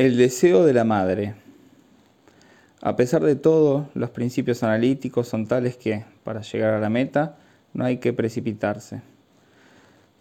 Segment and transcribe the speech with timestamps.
[0.00, 1.34] El deseo de la madre.
[2.80, 7.36] A pesar de todo, los principios analíticos son tales que, para llegar a la meta,
[7.74, 9.02] no hay que precipitarse.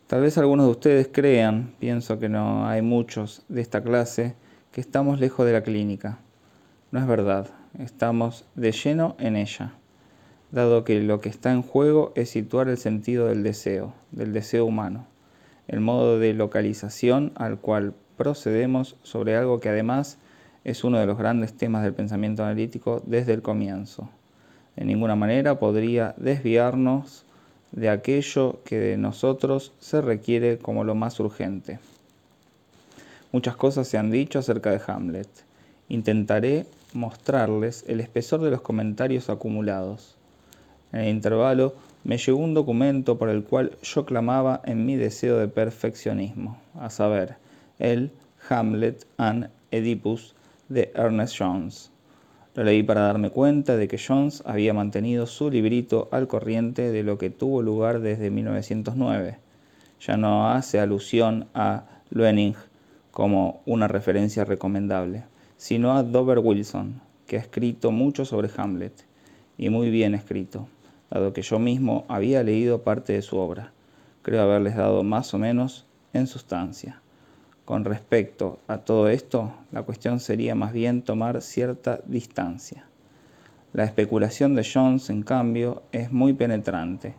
[0.07, 4.36] Tal vez algunos de ustedes crean, pienso que no hay muchos de esta clase,
[4.74, 6.20] que estamos lejos de la clínica.
[6.92, 7.48] No es verdad,
[7.80, 9.76] estamos de lleno en ella,
[10.52, 14.66] dado que lo que está en juego es situar el sentido del deseo, del deseo
[14.66, 15.08] humano,
[15.70, 20.17] el modo de localización al cual procedemos sobre algo que además
[20.66, 24.09] es uno de los grandes temas del pensamiento analítico desde el comienzo.
[24.76, 27.23] De ninguna manera podría desviarnos
[27.72, 31.80] de aquello que de nosotros se requiere como lo más urgente.
[33.32, 35.30] Muchas cosas se han dicho acerca de Hamlet.
[35.88, 40.17] Intentaré mostrarles el espesor de los comentarios acumulados.
[40.92, 41.73] En el intervalo
[42.04, 46.90] me llegó un documento por el cual yo clamaba en mi deseo de perfeccionismo, a
[46.90, 47.38] saber,
[47.80, 48.12] el
[48.50, 50.36] Hamlet and Oedipus
[50.68, 51.92] de Ernest Jones.
[52.56, 57.03] Lo leí para darme cuenta de que Jones había mantenido su librito al corriente de
[57.03, 59.38] lo que tuvo lugar desde 1909.
[60.02, 62.56] Ya no hace alusión a Luening
[63.12, 65.23] como una referencia recomendable,
[65.58, 69.06] sino a Dover Wilson, que ha escrito mucho sobre Hamlet,
[69.58, 70.68] y muy bien escrito,
[71.09, 73.72] dado que yo mismo había leído parte de su obra.
[74.22, 76.98] Creo haberles dado más o menos en sustancia.
[77.70, 82.88] Con respecto a todo esto, la cuestión sería más bien tomar cierta distancia.
[83.73, 87.14] La especulación de Jones, en cambio, es muy penetrante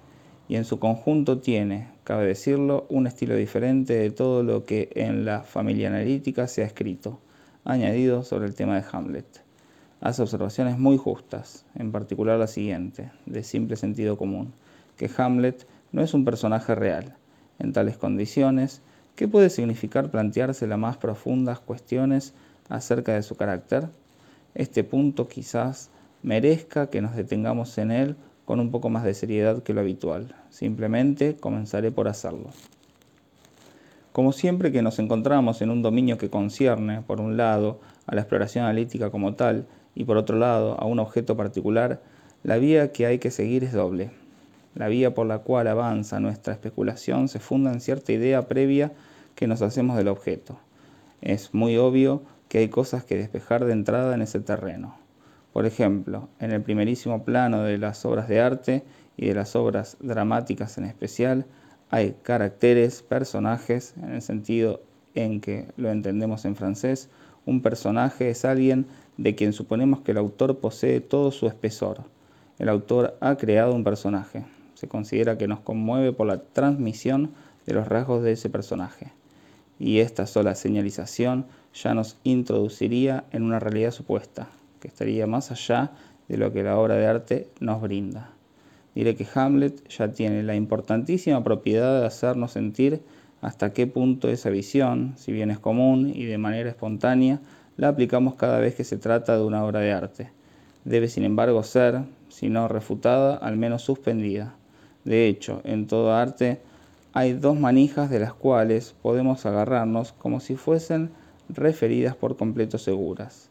[0.49, 5.25] y en su conjunto tiene, cabe decirlo, un estilo diferente de todo lo que en
[5.25, 7.21] la familia analítica se ha escrito,
[7.65, 9.45] añadido sobre el tema de Hamlet.
[10.01, 14.53] Hace observaciones muy justas, en particular la siguiente, de simple sentido común,
[14.97, 17.15] que Hamlet no es un personaje real.
[17.61, 18.83] En tales condiciones,
[19.21, 22.33] ¿Qué puede significar plantearse las más profundas cuestiones
[22.71, 23.91] acerca de su carácter?
[24.55, 25.91] Este punto quizás
[26.23, 30.35] merezca que nos detengamos en él con un poco más de seriedad que lo habitual.
[30.49, 32.49] Simplemente comenzaré por hacerlo.
[34.13, 38.23] Como siempre que nos encontramos en un dominio que concierne, por un lado, a la
[38.23, 42.01] exploración analítica como tal, y por otro lado, a un objeto particular,
[42.43, 44.13] la vía que hay que seguir es doble.
[44.75, 48.93] La vía por la cual avanza nuestra especulación se funda en cierta idea previa
[49.35, 50.59] que nos hacemos del objeto.
[51.21, 54.97] Es muy obvio que hay cosas que despejar de entrada en ese terreno.
[55.53, 58.85] Por ejemplo, en el primerísimo plano de las obras de arte
[59.17, 61.47] y de las obras dramáticas en especial,
[61.91, 64.81] hay caracteres, personajes, en el sentido
[65.15, 67.09] en que lo entendemos en francés,
[67.47, 68.87] un personaje es alguien
[69.17, 72.05] de quien suponemos que el autor posee todo su espesor.
[72.59, 74.45] El autor ha creado un personaje.
[74.75, 77.33] Se considera que nos conmueve por la transmisión
[77.67, 79.13] de los rasgos de ese personaje
[79.81, 84.49] y esta sola señalización ya nos introduciría en una realidad supuesta,
[84.79, 85.91] que estaría más allá
[86.29, 88.31] de lo que la obra de arte nos brinda.
[88.95, 93.01] Diré que Hamlet ya tiene la importantísima propiedad de hacernos sentir
[93.41, 97.41] hasta qué punto esa visión, si bien es común y de manera espontánea,
[97.79, 100.31] la aplicamos cada vez que se trata de una obra de arte.
[100.85, 104.55] Debe, sin embargo, ser, si no refutada, al menos suspendida.
[105.05, 106.61] De hecho, en todo arte,
[107.13, 111.11] hay dos manijas de las cuales podemos agarrarnos como si fuesen
[111.49, 113.51] referidas por completo seguras.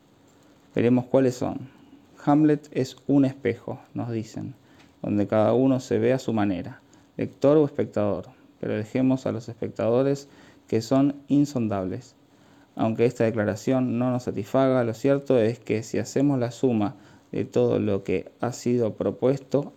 [0.74, 1.70] Veremos cuáles son.
[2.24, 4.56] Hamlet es un espejo, nos dicen,
[5.02, 6.82] donde cada uno se ve a su manera,
[7.18, 8.28] lector o espectador,
[8.62, 10.30] pero dejemos a los espectadores
[10.68, 12.16] que son insondables.
[12.76, 16.96] Aunque esta declaración no nos satisfaga, lo cierto es que si hacemos la suma
[17.34, 19.74] de todo lo que ha sido propuesto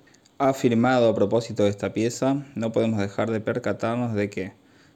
[0.49, 4.53] afirmado a propósito de esta pieza, no podemos dejar de percatarnos de que,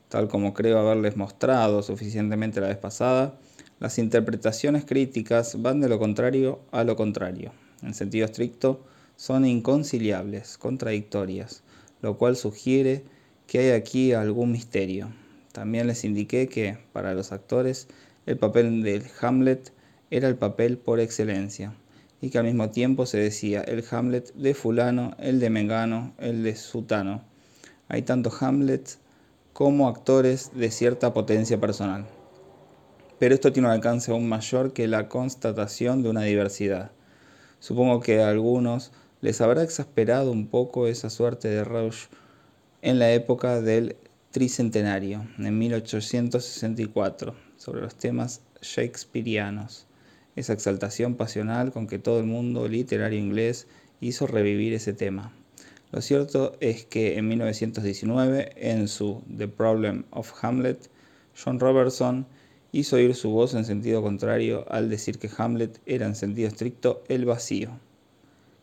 [0.08, 3.38] tal como creo haberles mostrado suficientemente la vez pasada,
[3.78, 7.52] las interpretaciones críticas van de lo contrario a lo contrario.
[7.82, 8.84] En sentido estricto,
[9.14, 11.62] son inconciliables, contradictorias,
[12.02, 13.04] lo cual sugiere
[13.46, 15.10] que hay aquí algún misterio.
[15.52, 17.86] También les indiqué que, para los actores,
[18.26, 19.72] el papel del Hamlet
[20.10, 21.72] era el papel por excelencia
[22.20, 26.42] y que al mismo tiempo se decía el Hamlet de fulano, el de Mengano, el
[26.42, 27.22] de Sutano.
[27.88, 28.98] Hay tanto Hamlets
[29.52, 32.06] como actores de cierta potencia personal.
[33.18, 36.90] Pero esto tiene un alcance aún mayor que la constatación de una diversidad.
[37.60, 42.08] Supongo que a algunos les habrá exasperado un poco esa suerte de Rausch
[42.82, 43.96] en la época del
[44.30, 49.86] tricentenario, en 1864, sobre los temas shakespearianos
[50.36, 53.66] esa exaltación pasional con que todo el mundo literario inglés
[54.00, 55.32] hizo revivir ese tema.
[55.92, 60.90] Lo cierto es que en 1919, en su The Problem of Hamlet,
[61.42, 62.26] John Robertson
[62.72, 67.02] hizo oír su voz en sentido contrario al decir que Hamlet era en sentido estricto
[67.08, 67.70] el vacío,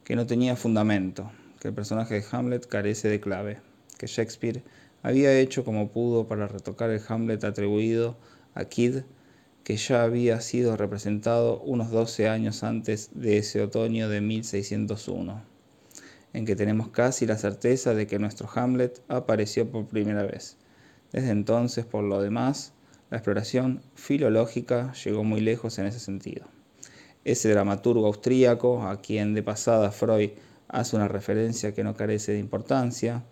[0.04, 3.60] que no tenía fundamento, que el personaje de Hamlet carece de clave,
[3.98, 4.62] que Shakespeare
[5.02, 8.16] había hecho como pudo para retocar el Hamlet atribuido
[8.54, 9.04] a Kidd,
[9.64, 15.42] que ya había sido representado unos 12 años antes de ese otoño de 1601,
[16.34, 20.58] en que tenemos casi la certeza de que nuestro Hamlet apareció por primera vez.
[21.12, 22.74] Desde entonces, por lo demás,
[23.10, 26.48] la exploración filológica llegó muy lejos en ese sentido.
[27.24, 30.32] Ese dramaturgo austríaco, a quien de pasada Freud
[30.68, 33.24] hace una referencia que no carece de importancia,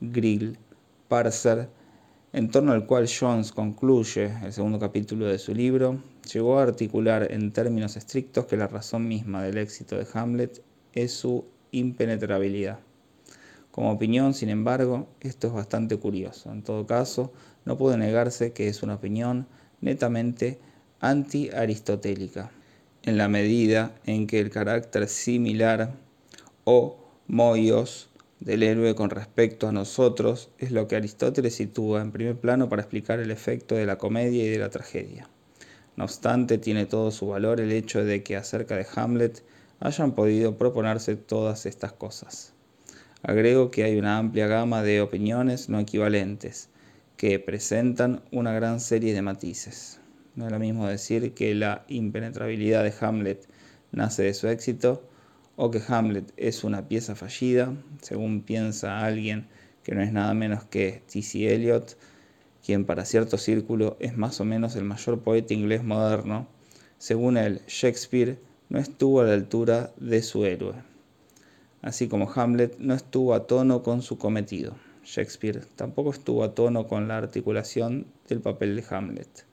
[0.00, 0.58] Grill,
[1.08, 1.68] Parser,
[2.32, 7.26] en torno al cual Jones concluye el segundo capítulo de su libro, llegó a articular
[7.32, 10.62] en términos estrictos que la razón misma del éxito de Hamlet
[10.92, 12.78] es su impenetrabilidad.
[13.72, 16.52] Como opinión, sin embargo, esto es bastante curioso.
[16.52, 17.32] En todo caso,
[17.64, 19.46] no puede negarse que es una opinión
[19.80, 20.60] netamente
[21.00, 22.50] anti-aristotélica,
[23.02, 25.94] en la medida en que el carácter similar
[26.64, 28.09] o moios
[28.40, 32.82] del héroe con respecto a nosotros es lo que Aristóteles sitúa en primer plano para
[32.82, 35.28] explicar el efecto de la comedia y de la tragedia.
[35.96, 39.42] No obstante, tiene todo su valor el hecho de que acerca de Hamlet
[39.80, 42.54] hayan podido proponerse todas estas cosas.
[43.22, 46.70] Agrego que hay una amplia gama de opiniones no equivalentes
[47.18, 50.00] que presentan una gran serie de matices.
[50.34, 53.46] No es lo mismo decir que la impenetrabilidad de Hamlet
[53.92, 55.02] nace de su éxito
[55.62, 59.46] o que Hamlet es una pieza fallida, según piensa alguien
[59.82, 61.54] que no es nada menos que T.C.
[61.54, 61.98] Eliot,
[62.64, 66.48] quien para cierto círculo es más o menos el mayor poeta inglés moderno,
[66.96, 68.38] según él, Shakespeare
[68.70, 70.76] no estuvo a la altura de su héroe,
[71.82, 74.76] así como Hamlet no estuvo a tono con su cometido.
[75.04, 79.44] Shakespeare tampoco estuvo a tono con la articulación del papel de Hamlet.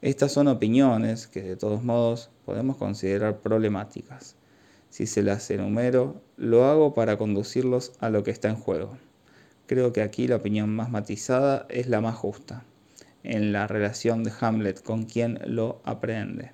[0.00, 4.36] Estas son opiniones que de todos modos podemos considerar problemáticas
[4.94, 8.96] si se las enumero, lo hago para conducirlos a lo que está en juego.
[9.66, 12.62] Creo que aquí la opinión más matizada es la más justa,
[13.24, 16.52] en la relación de Hamlet con quien lo aprende.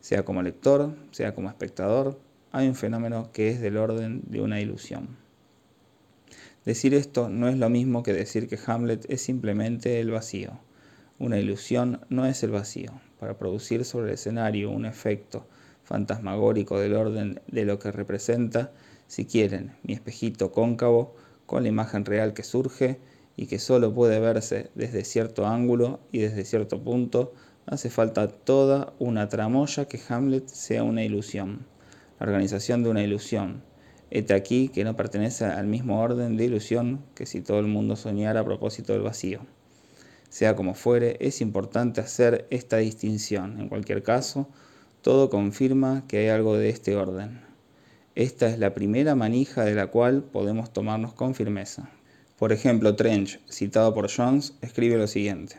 [0.00, 2.20] Sea como lector, sea como espectador,
[2.52, 5.16] hay un fenómeno que es del orden de una ilusión.
[6.66, 10.60] Decir esto no es lo mismo que decir que Hamlet es simplemente el vacío.
[11.18, 13.00] Una ilusión no es el vacío.
[13.18, 15.46] Para producir sobre el escenario un efecto
[15.84, 18.72] fantasmagórico del orden de lo que representa,
[19.06, 21.14] si quieren, mi espejito cóncavo
[21.46, 22.98] con la imagen real que surge
[23.36, 27.32] y que solo puede verse desde cierto ángulo y desde cierto punto,
[27.66, 31.66] hace falta toda una tramoya que Hamlet sea una ilusión,
[32.18, 33.62] la organización de una ilusión.
[34.10, 37.96] Este aquí que no pertenece al mismo orden de ilusión que si todo el mundo
[37.96, 39.40] soñara a propósito del vacío.
[40.28, 43.60] Sea como fuere, es importante hacer esta distinción.
[43.60, 44.48] En cualquier caso,
[45.04, 47.42] todo confirma que hay algo de este orden.
[48.14, 51.90] Esta es la primera manija de la cual podemos tomarnos con firmeza.
[52.38, 55.56] Por ejemplo, Trench, citado por Jones, escribe lo siguiente.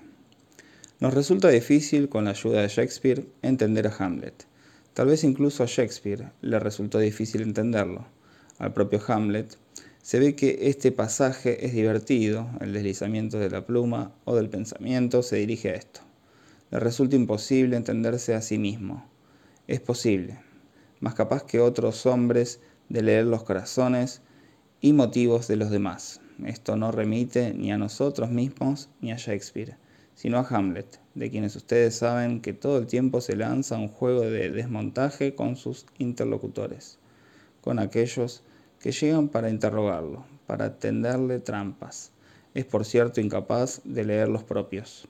[1.00, 4.48] Nos resulta difícil, con la ayuda de Shakespeare, entender a Hamlet.
[4.96, 8.08] Tal vez incluso a Shakespeare le resultó difícil entenderlo.
[8.58, 9.60] Al propio Hamlet
[10.02, 15.22] se ve que este pasaje es divertido, el deslizamiento de la pluma o del pensamiento
[15.22, 16.00] se dirige a esto.
[16.72, 19.06] Le resulta imposible entenderse a sí mismo
[19.68, 20.40] es posible,
[21.00, 24.22] más capaz que otros hombres de leer los corazones
[24.82, 26.22] y motivos de los demás.
[26.46, 29.78] Esto no remite ni a nosotros mismos ni a Shakespeare,
[30.14, 34.22] sino a Hamlet, de quienes ustedes saben que todo el tiempo se lanza un juego
[34.22, 37.00] de desmontaje con sus interlocutores,
[37.62, 38.44] con aquellos
[38.80, 42.12] que llegan para interrogarlo, para tenderle trampas.
[42.54, 45.08] Es por cierto incapaz de leer los propios.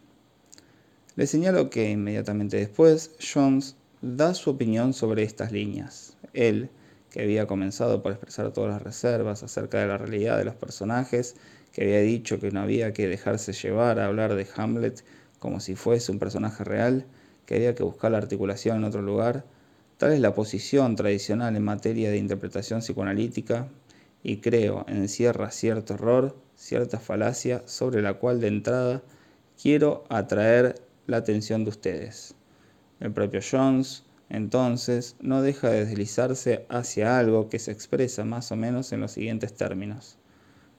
[1.15, 6.15] Le señalo que inmediatamente después Jones da su opinión sobre estas líneas.
[6.33, 6.69] Él,
[7.09, 11.35] que había comenzado por expresar todas las reservas acerca de la realidad de los personajes,
[11.71, 15.03] que había dicho que no había que dejarse llevar a hablar de Hamlet
[15.39, 17.07] como si fuese un personaje real,
[17.47, 19.43] que había que buscar la articulación en otro lugar,
[19.97, 23.69] tal es la posición tradicional en materia de interpretación psicoanalítica,
[24.21, 29.01] y creo encierra cierto error, cierta falacia sobre la cual de entrada
[29.59, 30.75] quiero atraer
[31.07, 32.35] la atención de ustedes.
[32.99, 38.55] El propio Jones, entonces, no deja de deslizarse hacia algo que se expresa más o
[38.55, 40.17] menos en los siguientes términos.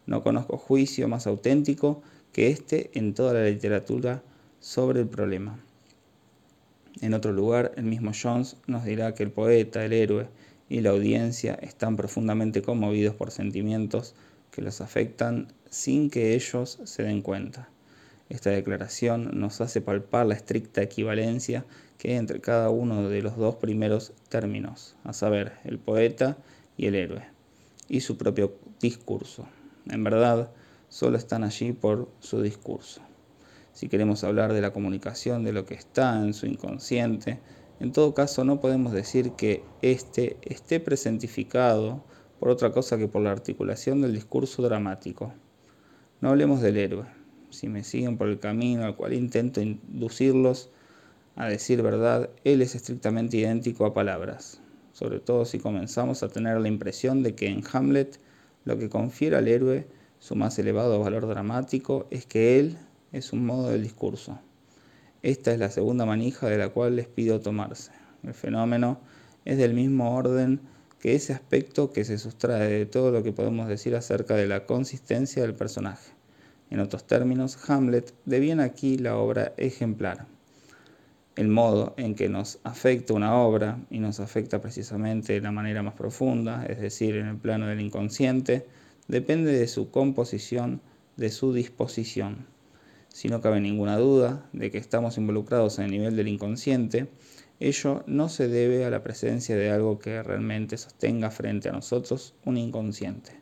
[0.06, 4.22] No conozco juicio más auténtico que este en toda la literatura
[4.60, 5.58] sobre el problema.
[7.00, 10.28] En otro lugar, el mismo Jones nos dirá que el poeta, el héroe
[10.68, 14.14] y la audiencia están profundamente conmovidos por sentimientos
[14.50, 17.68] que los afectan sin que ellos se den cuenta.
[18.28, 21.64] Esta declaración nos hace palpar la estricta equivalencia
[21.96, 26.36] que hay entre cada uno de los dos primeros términos, a saber, el poeta
[26.76, 27.22] y el héroe,
[27.88, 29.46] y su propio discurso.
[29.88, 30.50] En verdad,
[30.88, 33.00] solo están allí por su discurso.
[33.72, 37.38] Si queremos hablar de la comunicación de lo que está en su inconsciente,
[37.78, 42.02] en todo caso no podemos decir que éste esté presentificado
[42.40, 45.32] por otra cosa que por la articulación del discurso dramático.
[46.20, 47.04] No hablemos del héroe,
[47.56, 50.70] si me siguen por el camino al cual intento inducirlos
[51.34, 54.60] a decir verdad, él es estrictamente idéntico a palabras,
[54.92, 58.18] sobre todo si comenzamos a tener la impresión de que en Hamlet
[58.64, 59.86] lo que confiere al héroe
[60.18, 62.78] su más elevado valor dramático es que él
[63.12, 64.38] es un modo del discurso.
[65.22, 67.92] Esta es la segunda manija de la cual les pido tomarse.
[68.22, 69.00] El fenómeno
[69.44, 70.60] es del mismo orden
[71.00, 74.66] que ese aspecto que se sustrae de todo lo que podemos decir acerca de la
[74.66, 76.15] consistencia del personaje.
[76.70, 80.26] En otros términos, Hamlet deviene aquí la obra ejemplar.
[81.36, 85.82] El modo en que nos afecta una obra, y nos afecta precisamente de la manera
[85.82, 88.66] más profunda, es decir, en el plano del inconsciente,
[89.06, 90.80] depende de su composición,
[91.16, 92.46] de su disposición.
[93.08, 97.08] Si no cabe ninguna duda de que estamos involucrados en el nivel del inconsciente,
[97.60, 102.34] ello no se debe a la presencia de algo que realmente sostenga frente a nosotros
[102.44, 103.32] un inconsciente.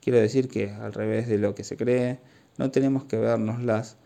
[0.00, 2.20] Quiero decir que, al revés de lo que se cree,
[2.60, 3.96] no tenemos que vernoslas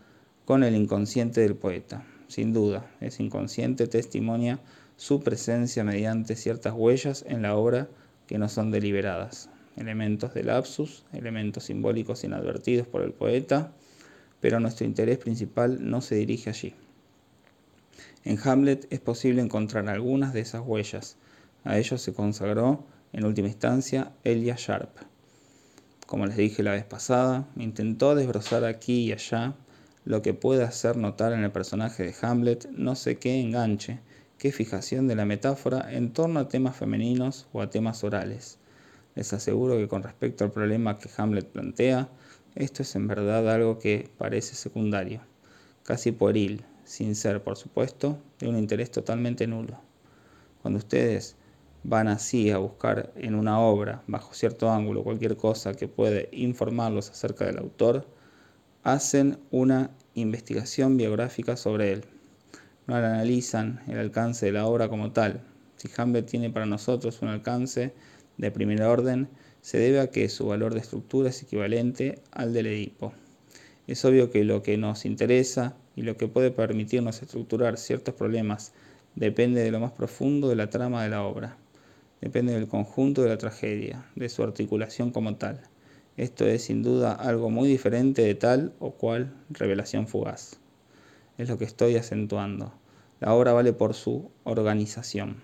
[0.45, 2.05] con el inconsciente del poeta.
[2.29, 4.61] Sin duda, ese inconsciente testimonia
[4.95, 7.89] su presencia mediante ciertas huellas en la obra
[8.27, 13.73] que no son deliberadas, elementos de lapsus, elementos simbólicos inadvertidos por el poeta,
[14.39, 16.73] pero nuestro interés principal no se dirige allí.
[18.23, 21.17] En Hamlet es posible encontrar algunas de esas huellas.
[21.65, 25.14] A ellos se consagró, en última instancia, Elia Sharp.
[26.05, 29.55] Como les dije la vez pasada, intentó desbrozar aquí y allá
[30.05, 33.99] lo que puede hacer notar en el personaje de Hamlet no sé qué enganche,
[34.37, 38.59] qué fijación de la metáfora en torno a temas femeninos o a temas orales.
[39.15, 42.07] Les aseguro que con respecto al problema que Hamlet plantea,
[42.53, 45.21] esto es en verdad algo que parece secundario,
[45.83, 49.79] casi pueril, sin ser, por supuesto, de un interés totalmente nulo.
[50.61, 51.35] Cuando ustedes
[51.87, 57.11] van así a buscar en una obra, bajo cierto ángulo, cualquier cosa que puede informarlos
[57.11, 58.07] acerca del autor,
[58.83, 62.05] hacen una investigación biográfica sobre él.
[62.87, 65.41] No analizan el alcance de la obra como tal.
[65.75, 67.93] Si Hamlet tiene para nosotros un alcance
[68.37, 69.27] de primer orden,
[69.61, 73.13] se debe a que su valor de estructura es equivalente al del Edipo.
[73.85, 78.73] Es obvio que lo que nos interesa y lo que puede permitirnos estructurar ciertos problemas
[79.13, 81.57] depende de lo más profundo de la trama de la obra
[82.21, 85.61] depende del conjunto de la tragedia, de su articulación como tal.
[86.17, 90.59] Esto es sin duda algo muy diferente de tal o cual revelación fugaz.
[91.37, 92.73] Es lo que estoy acentuando.
[93.19, 95.41] La obra vale por su organización,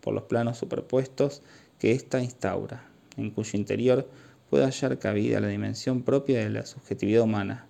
[0.00, 1.42] por los planos superpuestos
[1.78, 4.08] que ésta instaura, en cuyo interior
[4.48, 7.66] puede hallar cabida la dimensión propia de la subjetividad humana.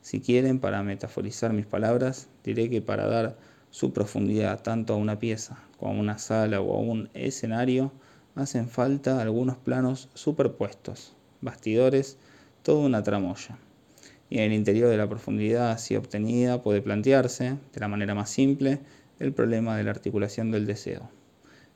[0.00, 3.36] Si quieren, para metaforizar mis palabras, diré que para dar
[3.70, 7.92] su profundidad tanto a una pieza como a una sala o a un escenario,
[8.34, 12.18] hacen falta algunos planos superpuestos, bastidores,
[12.62, 13.58] toda una tramoya.
[14.30, 18.30] Y en el interior de la profundidad así obtenida puede plantearse, de la manera más
[18.30, 18.80] simple,
[19.18, 21.10] el problema de la articulación del deseo.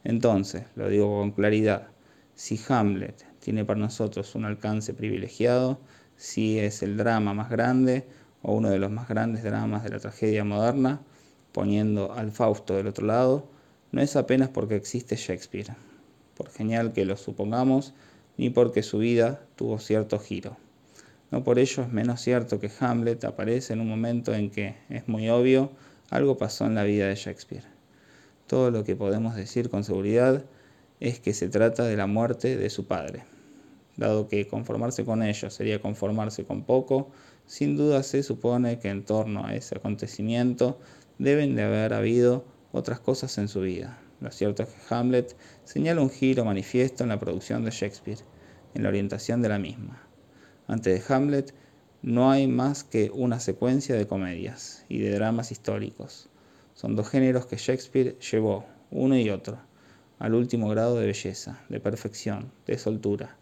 [0.05, 1.89] Entonces, lo digo con claridad,
[2.35, 5.81] si Hamlet tiene para nosotros un alcance privilegiado,
[6.17, 8.07] si es el drama más grande
[8.43, 11.01] o uno de los más grandes dramas de la tragedia moderna,
[11.53, 13.47] poniendo al Fausto del otro lado,
[13.93, 15.75] no es apenas porque existe Shakespeare,
[16.37, 17.95] por genial que lo supongamos,
[18.37, 20.57] ni porque su vida tuvo cierto giro.
[21.31, 25.09] No por ello es menos cierto que Hamlet aparece en un momento en que, es
[25.09, 25.71] muy obvio,
[26.11, 27.65] algo pasó en la vida de Shakespeare.
[28.47, 30.45] Todo lo que podemos decir con seguridad
[31.01, 33.25] es que se trata de la muerte de su padre.
[33.97, 37.11] Dado que conformarse con ello sería conformarse con poco,
[37.47, 40.79] sin duda se supone que en torno a ese acontecimiento
[41.19, 43.99] deben de haber habido otras cosas en su vida.
[44.21, 48.21] Lo cierto es que Hamlet señala un giro manifiesto en la producción de Shakespeare,
[48.75, 50.01] en la orientación de la misma.
[50.69, 51.55] Antes de Hamlet
[52.03, 56.29] no hay más que una secuencia de comedias y de dramas históricos.
[56.75, 59.59] Son dos géneros que Shakespeare llevó, uno y otro,
[60.19, 63.37] al último grado de belleza, de perfección, de soltura.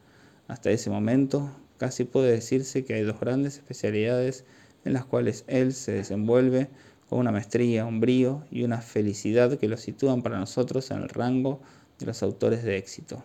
[0.49, 4.45] Hasta ese momento casi puede decirse que hay dos grandes especialidades
[4.85, 6.69] en las cuales él se desenvuelve
[7.11, 11.09] con una maestría, un brío y una felicidad que lo sitúan para nosotros en el
[11.09, 11.61] rango
[11.99, 13.25] de los autores de éxito.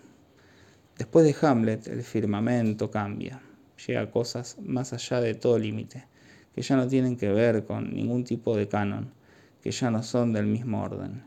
[0.98, 3.40] Después de Hamlet, el firmamento cambia,
[3.86, 6.08] llega a cosas más allá de todo límite,
[6.56, 9.14] que ya no tienen que ver con ningún tipo de canon,
[9.62, 11.22] que ya no son del mismo orden.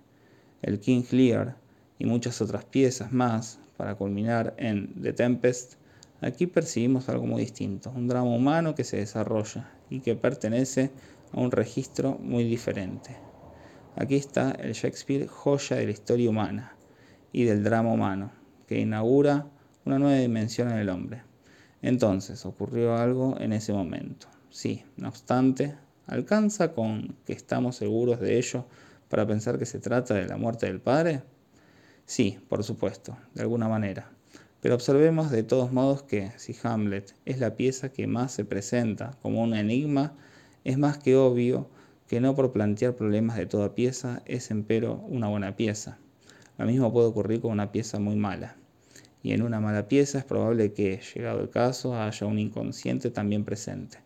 [0.60, 1.56] El King Lear
[2.00, 5.74] y muchas otras piezas más, para culminar en The Tempest,
[6.20, 10.90] aquí percibimos algo muy distinto, un drama humano que se desarrolla y que pertenece
[11.32, 13.16] a un registro muy diferente.
[13.96, 16.76] Aquí está el Shakespeare joya de la historia humana
[17.32, 18.30] y del drama humano,
[18.66, 19.46] que inaugura
[19.84, 21.22] una nueva dimensión en el hombre.
[21.82, 24.28] Entonces ocurrió algo en ese momento.
[24.50, 25.74] Sí, no obstante,
[26.06, 28.66] ¿alcanza con que estamos seguros de ello
[29.08, 31.22] para pensar que se trata de la muerte del padre?
[32.06, 34.10] Sí, por supuesto, de alguna manera.
[34.60, 39.12] Pero observemos de todos modos que si Hamlet es la pieza que más se presenta
[39.22, 40.16] como un enigma,
[40.64, 41.68] es más que obvio
[42.08, 45.98] que no por plantear problemas de toda pieza es empero una buena pieza.
[46.56, 48.56] Lo mismo puede ocurrir con una pieza muy mala.
[49.22, 53.44] Y en una mala pieza es probable que, llegado el caso, haya un inconsciente también
[53.44, 53.98] presente,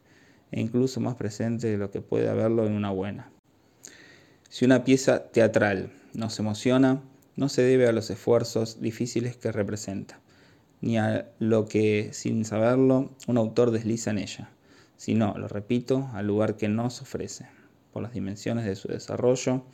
[0.50, 3.30] e incluso más presente de lo que puede haberlo en una buena.
[4.48, 7.02] Si una pieza teatral nos emociona,
[7.36, 10.20] no se debe a los esfuerzos difíciles que representa,
[10.80, 14.50] ni a lo que, sin saberlo, un autor desliza en ella,
[15.02, 17.48] sino, lo repito, al lugar que nos ofrece,
[17.92, 19.64] por las dimensiones de su desarrollo,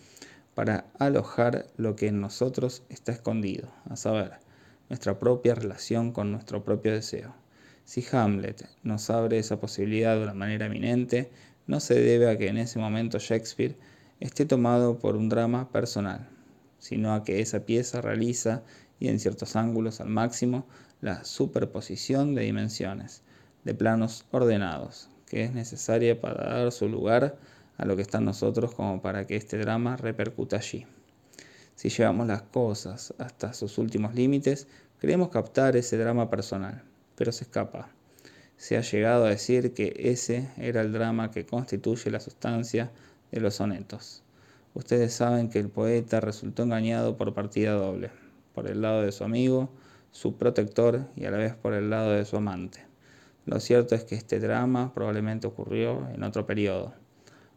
[0.54, 4.38] para alojar lo que en nosotros está escondido, a saber,
[4.88, 7.34] nuestra propia relación con nuestro propio deseo.
[7.84, 11.30] Si Hamlet nos abre esa posibilidad de una manera eminente,
[11.66, 13.76] no se debe a que en ese momento Shakespeare
[14.20, 16.26] esté tomado por un drama personal,
[16.78, 18.62] sino a que esa pieza realiza,
[18.98, 20.66] y en ciertos ángulos al máximo,
[21.02, 23.24] la superposición de dimensiones,
[23.64, 27.38] de planos ordenados, que es necesaria para dar su lugar
[27.76, 30.86] a lo que está en nosotros como para que este drama repercuta allí.
[31.74, 34.66] Si llevamos las cosas hasta sus últimos límites,
[34.98, 36.82] creemos captar ese drama personal,
[37.14, 37.88] pero se escapa.
[38.56, 42.90] Se ha llegado a decir que ese era el drama que constituye la sustancia
[43.30, 44.24] de los sonetos.
[44.74, 48.10] Ustedes saben que el poeta resultó engañado por partida doble,
[48.54, 49.70] por el lado de su amigo,
[50.10, 52.87] su protector y a la vez por el lado de su amante.
[53.48, 56.92] Lo cierto es que este drama probablemente ocurrió en otro periodo,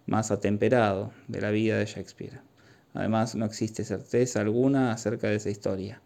[0.06, 2.40] más atemperado de la vida de Shakespeare.
[2.94, 6.02] Además, no existe certeza alguna acerca de esa historia.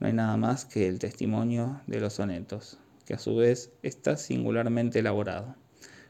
[0.00, 4.18] No hay nada más que el testimonio de los sonetos, que a su vez está
[4.18, 5.56] singularmente elaborado.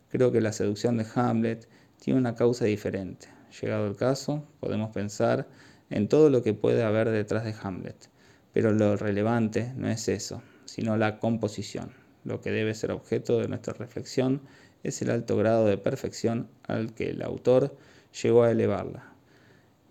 [0.09, 1.69] Creo que la seducción de Hamlet
[2.01, 3.29] tiene una causa diferente.
[3.61, 5.47] Llegado el caso, podemos pensar
[5.91, 8.11] en todo lo que puede haber detrás de Hamlet,
[8.53, 12.02] pero lo relevante no es eso, sino la composición.
[12.25, 14.43] Lo que debe ser objeto de nuestra reflexión
[14.83, 17.77] es el alto grado de perfección al que el autor
[18.13, 19.13] llegó a elevarla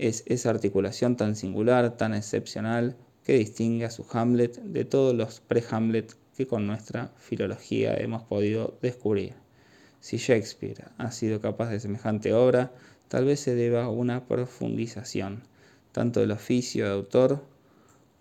[0.01, 5.41] es esa articulación tan singular, tan excepcional, que distingue a su Hamlet de todos los
[5.41, 9.35] pre-Hamlet que con nuestra filología hemos podido descubrir.
[9.99, 12.71] Si Shakespeare ha sido capaz de semejante obra,
[13.09, 15.43] tal vez se deba a una profundización,
[15.91, 17.45] tanto del oficio de autor,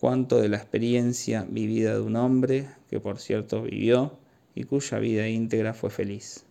[0.00, 4.18] cuanto de la experiencia vivida de un hombre que por cierto vivió
[4.54, 6.46] y cuya vida íntegra fue feliz.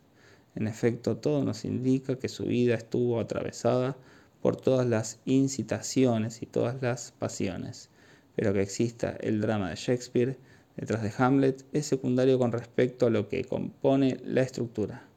[0.54, 3.98] En efecto, todo nos indica que su vida estuvo atravesada
[4.44, 7.90] por todas las incitaciones y todas las pasiones,
[8.36, 10.38] pero que exista el drama de Shakespeare
[10.78, 15.08] detrás de Hamlet es secundario con respecto a lo que compone la estructura.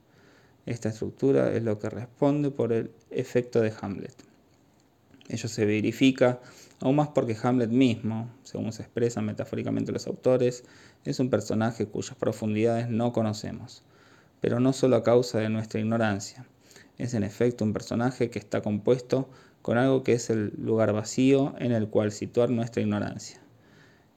[0.64, 4.31] Esta estructura es lo que responde por el efecto de Hamlet.
[5.28, 6.40] Ello se verifica
[6.80, 10.64] aún más porque Hamlet mismo, según se expresan metafóricamente los autores,
[11.04, 13.82] es un personaje cuyas profundidades no conocemos,
[14.40, 16.44] pero no solo a causa de nuestra ignorancia,
[16.98, 19.28] es en efecto un personaje que está compuesto
[19.62, 23.40] con algo que es el lugar vacío en el cual situar nuestra ignorancia.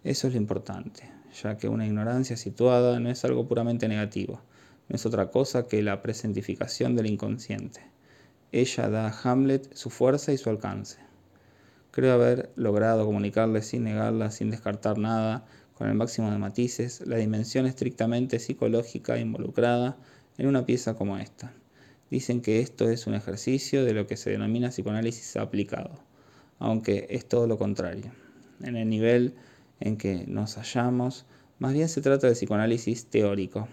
[0.03, 1.09] Eso es lo importante,
[1.41, 4.41] ya que una ignorancia situada no es algo puramente negativo,
[4.89, 7.94] no es otra cosa que la presentificación del inconsciente.
[8.51, 10.99] Ella da a Hamlet su fuerza y su alcance.
[11.91, 17.17] Creo haber logrado comunicarle sin negarla, sin descartar nada, con el máximo de matices, la
[17.17, 19.97] dimensión estrictamente psicológica involucrada
[20.37, 21.53] en una pieza como esta
[22.09, 25.99] dicen que esto es un ejercicio de lo que se denomina psicoanálisis aplicado,
[26.59, 28.11] aunque es todo lo contrario.
[28.61, 29.33] En el nivel
[29.79, 31.25] en que nos hallamos,
[31.59, 33.67] más bien se trata de psicoanálisis teórico.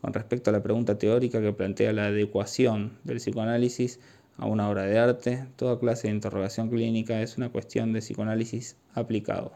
[0.00, 3.98] Con respecto a la pregunta teórica que plantea la adecuación del psicoanálisis
[4.36, 8.76] a una obra de arte, toda clase de interrogación clínica es una cuestión de psicoanálisis
[8.94, 9.52] aplicado.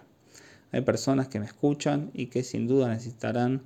[0.73, 3.63] Hay personas que me escuchan y que sin duda necesitarán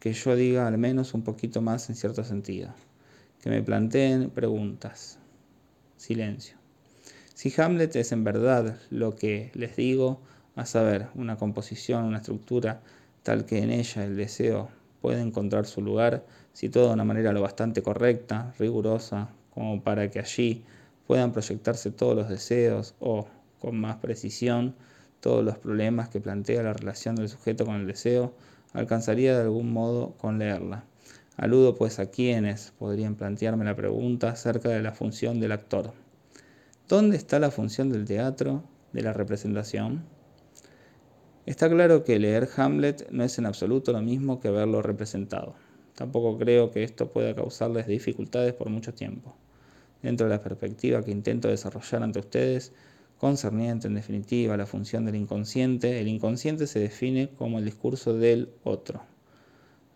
[0.00, 2.74] que yo diga al menos un poquito más en cierto sentido
[3.40, 5.18] que me planteen preguntas.
[5.96, 6.56] Silencio.
[7.34, 10.20] Si Hamlet es en verdad lo que les digo,
[10.56, 12.80] a saber, una composición, una estructura
[13.22, 17.40] tal que en ella el deseo puede encontrar su lugar situado de una manera lo
[17.40, 20.64] bastante correcta, rigurosa, como para que allí
[21.06, 23.26] puedan proyectarse todos los deseos o,
[23.58, 24.74] con más precisión,
[25.20, 28.34] todos los problemas que plantea la relación del sujeto con el deseo,
[28.72, 30.84] alcanzaría de algún modo con leerla.
[31.36, 35.92] Aludo pues a quienes podrían plantearme la pregunta acerca de la función del actor.
[36.88, 40.17] ¿Dónde está la función del teatro, de la representación?
[41.48, 45.54] Está claro que leer Hamlet no es en absoluto lo mismo que verlo representado.
[45.94, 49.34] Tampoco creo que esto pueda causarles dificultades por mucho tiempo.
[50.02, 52.74] Dentro de la perspectiva que intento desarrollar ante ustedes,
[53.16, 58.12] concerniente en definitiva a la función del inconsciente, el inconsciente se define como el discurso
[58.12, 59.00] del otro.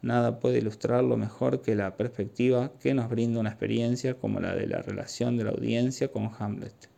[0.01, 4.69] Nada puede ilustrarlo mejor que la perspectiva que nos brinda una experiencia como la de
[4.69, 6.91] la relación de la audiencia con Hamlet.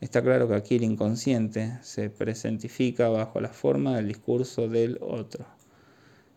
[0.00, 5.46] Está claro que aquí el inconsciente se presentifica bajo la forma del discurso del otro,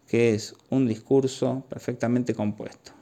[0.08, 2.94] que es un discurso perfectamente compuesto.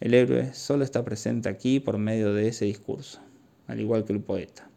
[0.00, 3.20] El héroe solo está presente aquí por medio de ese discurso,
[3.66, 4.68] al igual que el poeta.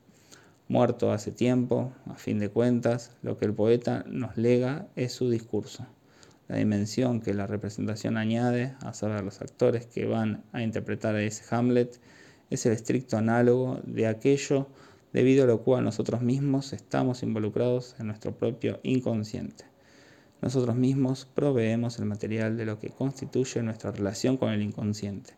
[0.67, 5.29] Muerto hace tiempo, a fin de cuentas, lo que el poeta nos lega es su
[5.29, 5.85] discurso.
[6.47, 11.21] La dimensión que la representación añade, a saber, los actores que van a interpretar a
[11.21, 11.99] ese Hamlet,
[12.49, 14.67] es el estricto análogo de aquello
[15.13, 19.65] debido a lo cual nosotros mismos estamos involucrados en nuestro propio inconsciente.
[20.41, 25.33] Nosotros mismos proveemos el material de lo que constituye nuestra relación con el inconsciente.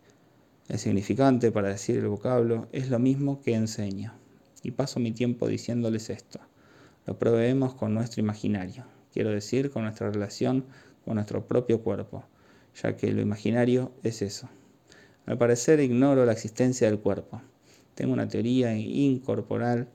[0.69, 4.15] El significante, para decir el vocablo, es lo mismo que enseña
[4.63, 6.39] y paso mi tiempo diciéndoles esto.
[7.05, 10.65] Lo proveemos con nuestro imaginario, quiero decir con nuestra relación
[11.03, 12.23] con nuestro propio cuerpo,
[12.81, 14.49] ya que lo imaginario es eso.
[15.25, 17.41] Al parecer ignoro la existencia del cuerpo.
[17.95, 19.87] Tengo una teoría incorporal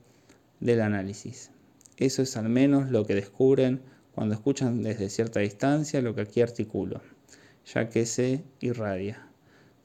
[0.60, 1.50] del análisis.
[1.96, 3.80] Eso es al menos lo que descubren
[4.14, 7.00] cuando escuchan desde cierta distancia lo que aquí articulo,
[7.72, 9.28] ya que se irradia.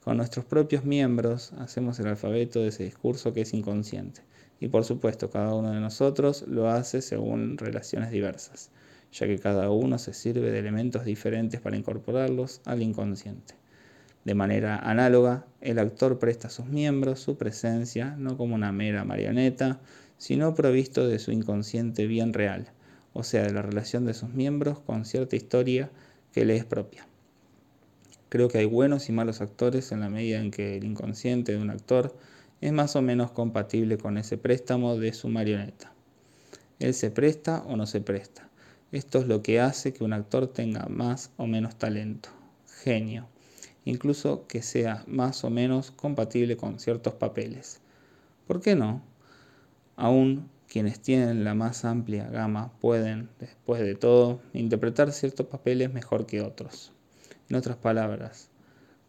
[0.03, 4.21] Con nuestros propios miembros hacemos el alfabeto de ese discurso que es inconsciente.
[4.59, 8.69] Y por supuesto, cada uno de nosotros lo hace según relaciones diversas,
[9.11, 13.55] ya que cada uno se sirve de elementos diferentes para incorporarlos al inconsciente.
[14.25, 19.03] De manera análoga, el actor presta a sus miembros su presencia no como una mera
[19.03, 19.81] marioneta,
[20.17, 22.71] sino provisto de su inconsciente bien real,
[23.11, 25.91] o sea, de la relación de sus miembros con cierta historia
[26.31, 27.05] que le es propia.
[28.29, 31.61] Creo que hay buenos y malos actores en la medida en que el inconsciente de
[31.61, 32.15] un actor
[32.61, 35.93] es más o menos compatible con ese préstamo de su marioneta.
[36.79, 38.49] Él se presta o no se presta.
[38.91, 42.29] Esto es lo que hace que un actor tenga más o menos talento,
[42.83, 43.27] genio,
[43.85, 47.81] incluso que sea más o menos compatible con ciertos papeles.
[48.47, 49.01] ¿Por qué no?
[49.95, 56.25] Aún quienes tienen la más amplia gama pueden, después de todo, interpretar ciertos papeles mejor
[56.25, 56.91] que otros.
[57.49, 58.49] En otras palabras,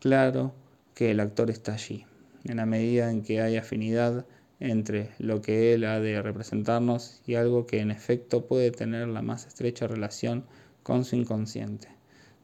[0.00, 0.52] claro
[0.94, 2.06] que el actor está allí
[2.44, 4.26] en la medida en que hay afinidad
[4.60, 9.22] entre lo que él ha de representarnos y algo que en efecto puede tener la
[9.22, 10.44] más estrecha relación
[10.82, 11.88] con su inconsciente,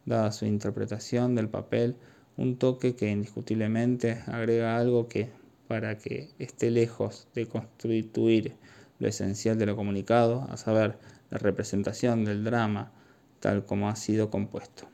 [0.07, 1.97] dada su interpretación del papel,
[2.41, 5.29] un toque que indiscutiblemente agrega algo que,
[5.69, 8.55] para que esté lejos de constituir
[8.99, 10.97] lo esencial de lo comunicado, a saber,
[11.29, 12.93] la representación del drama
[13.41, 14.89] tal como ha sido compuesto.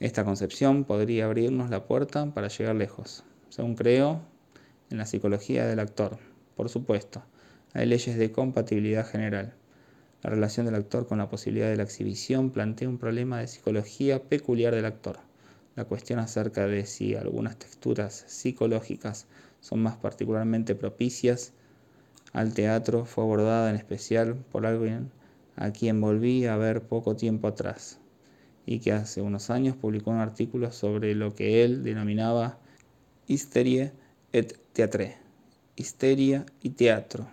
[0.00, 4.20] Esta concepción podría abrirnos la puerta para llegar lejos, según creo,
[4.90, 6.18] en la psicología del actor.
[6.56, 7.22] Por supuesto,
[7.72, 9.54] hay leyes de compatibilidad general.
[10.22, 14.24] La relación del actor con la posibilidad de la exhibición plantea un problema de psicología
[14.24, 15.20] peculiar del actor.
[15.74, 19.26] La cuestión acerca de si algunas texturas psicológicas
[19.60, 21.52] son más particularmente propicias
[22.32, 25.10] al teatro fue abordada en especial por alguien
[25.56, 27.98] a quien volví a ver poco tiempo atrás
[28.66, 32.58] y que hace unos años publicó un artículo sobre lo que él denominaba
[33.26, 33.92] Histerie
[34.32, 35.16] et Teatre,
[35.76, 37.28] Histeria y Teatro,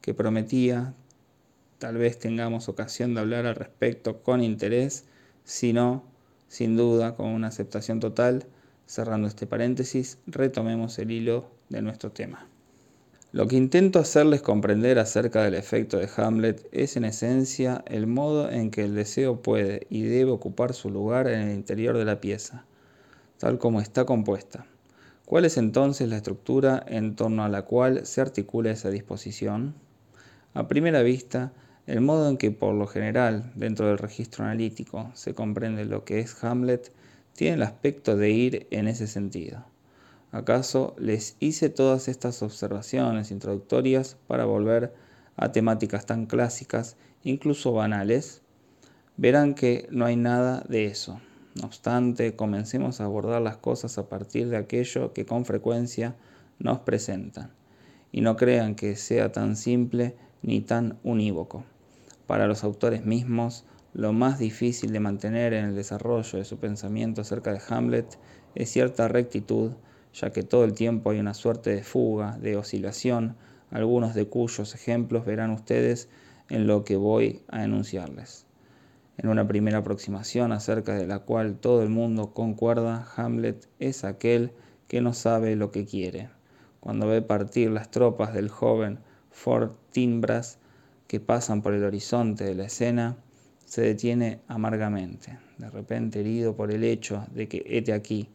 [0.00, 0.94] que prometía,
[1.78, 5.04] tal vez tengamos ocasión de hablar al respecto con interés,
[5.44, 6.11] si no,
[6.52, 8.44] sin duda, con una aceptación total,
[8.84, 12.46] cerrando este paréntesis, retomemos el hilo de nuestro tema.
[13.32, 18.50] Lo que intento hacerles comprender acerca del efecto de Hamlet es en esencia el modo
[18.50, 22.20] en que el deseo puede y debe ocupar su lugar en el interior de la
[22.20, 22.66] pieza,
[23.38, 24.66] tal como está compuesta.
[25.24, 29.74] ¿Cuál es entonces la estructura en torno a la cual se articula esa disposición?
[30.52, 31.54] A primera vista,
[31.86, 36.20] el modo en que por lo general dentro del registro analítico se comprende lo que
[36.20, 36.92] es Hamlet
[37.34, 39.64] tiene el aspecto de ir en ese sentido.
[40.30, 44.94] ¿Acaso les hice todas estas observaciones introductorias para volver
[45.36, 48.42] a temáticas tan clásicas, incluso banales?
[49.16, 51.20] Verán que no hay nada de eso.
[51.54, 56.14] No obstante, comencemos a abordar las cosas a partir de aquello que con frecuencia
[56.58, 57.50] nos presentan.
[58.10, 61.64] Y no crean que sea tan simple ni tan unívoco.
[62.26, 67.20] Para los autores mismos, lo más difícil de mantener en el desarrollo de su pensamiento
[67.20, 68.18] acerca de Hamlet
[68.54, 69.72] es cierta rectitud,
[70.14, 73.36] ya que todo el tiempo hay una suerte de fuga, de oscilación,
[73.70, 76.08] algunos de cuyos ejemplos verán ustedes
[76.48, 78.46] en lo que voy a enunciarles.
[79.18, 84.52] En una primera aproximación acerca de la cual todo el mundo concuerda, Hamlet es aquel
[84.88, 86.30] que no sabe lo que quiere.
[86.80, 90.58] Cuando ve partir las tropas del joven Fortinbras
[91.12, 93.18] que pasan por el horizonte de la escena,
[93.66, 98.30] se detiene amargamente, de repente herido por el hecho de que hete aquí,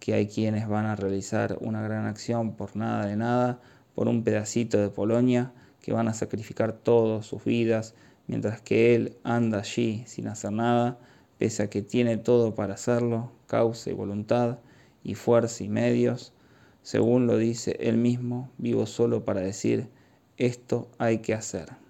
[0.00, 3.60] que hay quienes van a realizar una gran acción por nada de nada,
[3.94, 7.94] por un pedacito de Polonia, que van a sacrificar todas sus vidas,
[8.26, 10.98] mientras que él anda allí sin hacer nada,
[11.36, 14.58] pese a que tiene todo para hacerlo, causa y voluntad,
[15.04, 16.32] y fuerza y medios,
[16.80, 19.90] según lo dice él mismo, vivo solo para decir,
[20.38, 21.81] esto hay que hacer.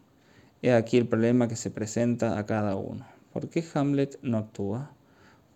[0.64, 3.05] He aquí el problema que se presenta a cada uno.
[3.33, 4.94] ¿Por qué Hamlet no actúa?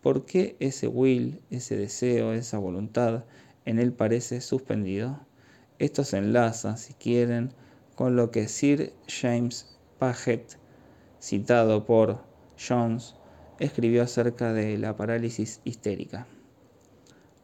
[0.03, 3.25] ¿Por qué ese will, ese deseo, esa voluntad
[3.67, 5.21] en él parece suspendido?
[5.79, 7.53] Esto se enlaza, si quieren,
[7.95, 10.59] con lo que Sir James Paget,
[11.21, 12.25] citado por
[12.59, 13.15] Jones,
[13.61, 16.27] escribió acerca de la parálisis histérica.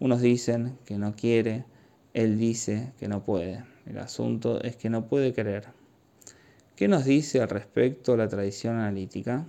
[0.01, 1.65] Unos dicen que no quiere,
[2.13, 3.65] él dice que no puede.
[3.87, 5.82] El asunto es que no puede querer.
[6.83, 9.47] ¿Qué nos dice al respecto la tradición analítica?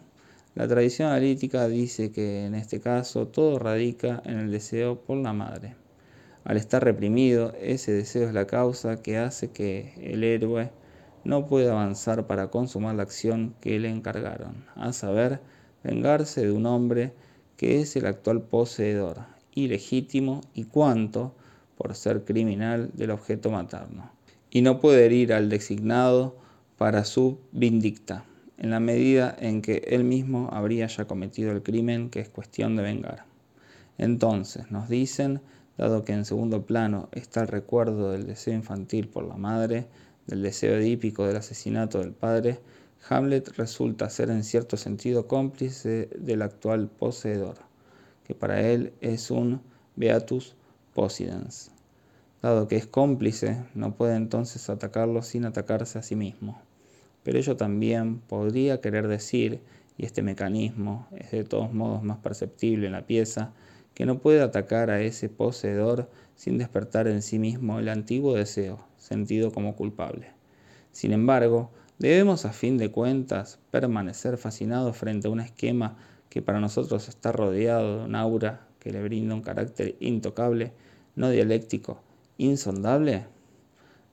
[0.54, 5.34] La tradición analítica dice que en este caso todo radica en el deseo por la
[5.34, 5.74] madre.
[6.44, 10.70] Al estar reprimido, ese deseo es la causa que hace que el héroe
[11.24, 15.40] no pueda avanzar para consumar la acción que le encargaron, a saber,
[15.84, 17.14] vengarse de un hombre
[17.58, 19.22] que es el actual poseedor,
[19.56, 21.34] ilegítimo y cuanto,
[21.80, 24.12] por ser criminal, del objeto materno.
[24.52, 26.43] Y no puede herir al designado
[26.78, 28.26] para su vindicta,
[28.58, 32.76] en la medida en que él mismo habría ya cometido el crimen que es cuestión
[32.76, 33.26] de vengar.
[33.98, 35.42] Entonces, nos dicen
[35.78, 39.88] dado que en segundo plano está el recuerdo del deseo infantil por la madre,
[40.28, 42.60] del deseo edípico del asesinato del padre,
[43.10, 47.58] Hamlet resulta ser en cierto sentido cómplice del actual poseedor,
[48.26, 49.62] que para él es un
[49.96, 50.56] beatus
[50.94, 51.72] possidens.
[52.44, 56.62] Dado que es cómplice, no puede entonces atacarlo sin atacarse a sí mismo.
[57.24, 59.62] Pero ello también podría querer decir,
[59.98, 63.54] y este mecanismo es de todos modos más perceptible en la pieza,
[63.94, 68.86] que no puede atacar a ese poseedor sin despertar en sí mismo el antiguo deseo,
[68.98, 70.28] sentido como culpable.
[70.92, 75.96] Sin embargo, debemos a fin de cuentas permanecer fascinados frente a un esquema
[76.28, 80.74] que para nosotros está rodeado de un aura que le brinda un carácter intocable,
[81.16, 82.02] no dialéctico,
[82.46, 83.26] insondable.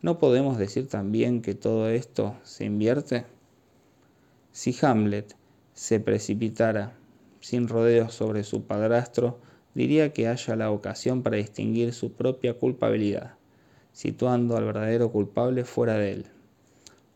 [0.03, 3.27] ¿No podemos decir también que todo esto se invierte?
[4.53, 5.37] Si Hamlet
[5.75, 6.97] se precipitara
[7.41, 9.39] sin rodeos sobre su padrastro,
[9.75, 13.35] diría que haya la ocasión para distinguir su propia culpabilidad,
[13.93, 16.27] situando al verdadero culpable fuera de él.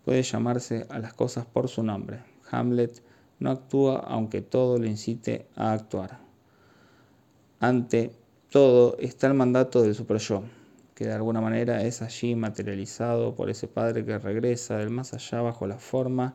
[0.05, 2.21] Puede llamarse a las cosas por su nombre.
[2.51, 3.03] Hamlet
[3.39, 6.19] no actúa aunque todo lo incite a actuar.
[7.61, 8.13] Ante
[8.51, 10.43] todo está el mandato del superyo,
[10.95, 15.43] que de alguna manera es allí materializado por ese padre que regresa del más allá
[15.43, 16.35] bajo la forma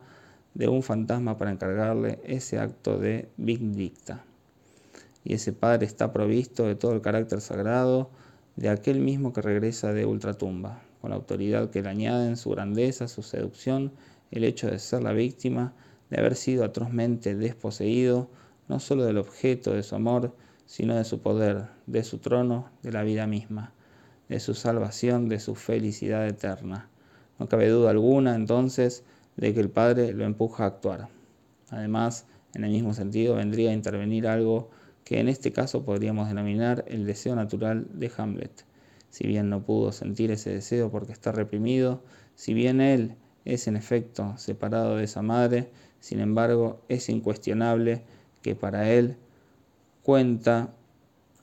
[0.53, 4.23] de un fantasma para encargarle ese acto de vindicta.
[5.23, 8.09] Y ese Padre está provisto de todo el carácter sagrado
[8.55, 13.07] de aquel mismo que regresa de ultratumba, con la autoridad que le añaden su grandeza,
[13.07, 13.93] su seducción,
[14.31, 15.73] el hecho de ser la víctima,
[16.09, 18.29] de haber sido atrozmente desposeído,
[18.67, 22.91] no sólo del objeto de su amor, sino de su poder, de su trono, de
[22.91, 23.73] la vida misma,
[24.29, 26.87] de su salvación, de su felicidad eterna.
[27.39, 29.03] No cabe duda alguna, entonces,
[29.35, 31.09] de que el Padre lo empuja a actuar.
[31.69, 34.69] Además, en el mismo sentido, vendría a intervenir algo
[35.03, 38.65] que en este caso podríamos denominar el deseo natural de Hamlet.
[39.09, 42.03] Si bien no pudo sentir ese deseo porque está reprimido,
[42.35, 43.15] si bien él
[43.45, 48.03] es en efecto separado de esa madre, sin embargo es incuestionable
[48.43, 49.17] que para él
[50.03, 50.73] cuenta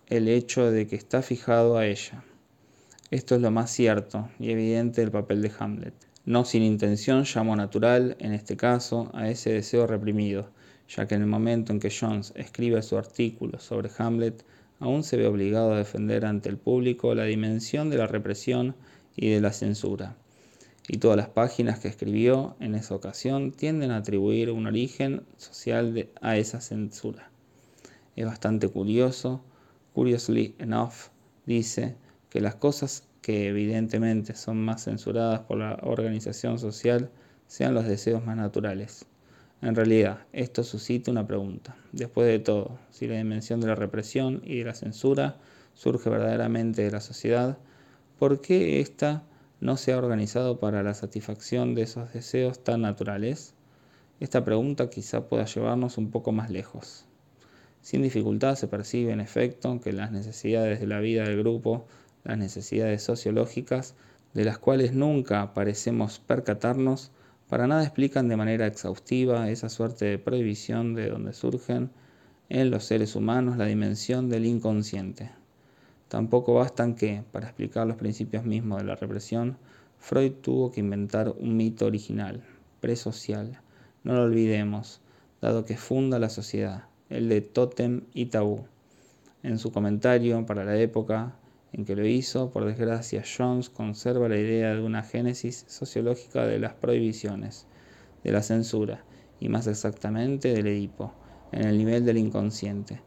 [0.06, 2.22] el hecho de que está fijado a ella.
[3.12, 5.94] Esto es lo más cierto y evidente del papel de Hamlet.
[6.24, 10.50] No sin intención llamo natural, en este caso, a ese deseo reprimido,
[10.88, 14.44] ya que en el momento en que Jones escribe su artículo sobre Hamlet,
[14.80, 18.74] aún se ve obligado a defender ante el público la dimensión de la represión
[19.14, 20.16] y de la censura.
[20.88, 26.08] Y todas las páginas que escribió en esa ocasión tienden a atribuir un origen social
[26.20, 27.30] a esa censura.
[28.16, 29.44] Es bastante curioso.
[29.94, 31.10] Curiously enough,
[31.46, 31.94] dice
[32.36, 37.08] que las cosas que evidentemente son más censuradas por la organización social
[37.46, 39.06] sean los deseos más naturales.
[39.62, 41.74] En realidad, esto suscita una pregunta.
[41.92, 45.38] Después de todo, si la dimensión de la represión y de la censura
[45.72, 47.56] surge verdaderamente de la sociedad,
[48.18, 49.22] ¿por qué ésta
[49.62, 53.54] no se ha organizado para la satisfacción de esos deseos tan naturales?
[54.20, 57.06] Esta pregunta quizá pueda llevarnos un poco más lejos.
[57.80, 61.86] Sin dificultad se percibe en efecto que las necesidades de la vida del grupo,
[62.26, 63.94] las necesidades sociológicas,
[64.34, 67.12] de las cuales nunca parecemos percatarnos,
[67.48, 71.90] para nada explican de manera exhaustiva esa suerte de prohibición de donde surgen
[72.48, 75.30] en los seres humanos la dimensión del inconsciente.
[76.08, 79.58] Tampoco bastan que, para explicar los principios mismos de la represión,
[79.98, 82.42] Freud tuvo que inventar un mito original,
[82.80, 83.60] presocial.
[84.04, 85.00] No lo olvidemos,
[85.40, 88.66] dado que funda la sociedad, el de tótem y tabú.
[89.42, 91.36] En su comentario para la época
[91.76, 96.58] en que lo hizo, por desgracia, Jones conserva la idea de una génesis sociológica de
[96.58, 97.66] las prohibiciones,
[98.24, 99.04] de la censura,
[99.38, 101.12] y más exactamente del Edipo,
[101.52, 103.02] en el nivel del inconsciente.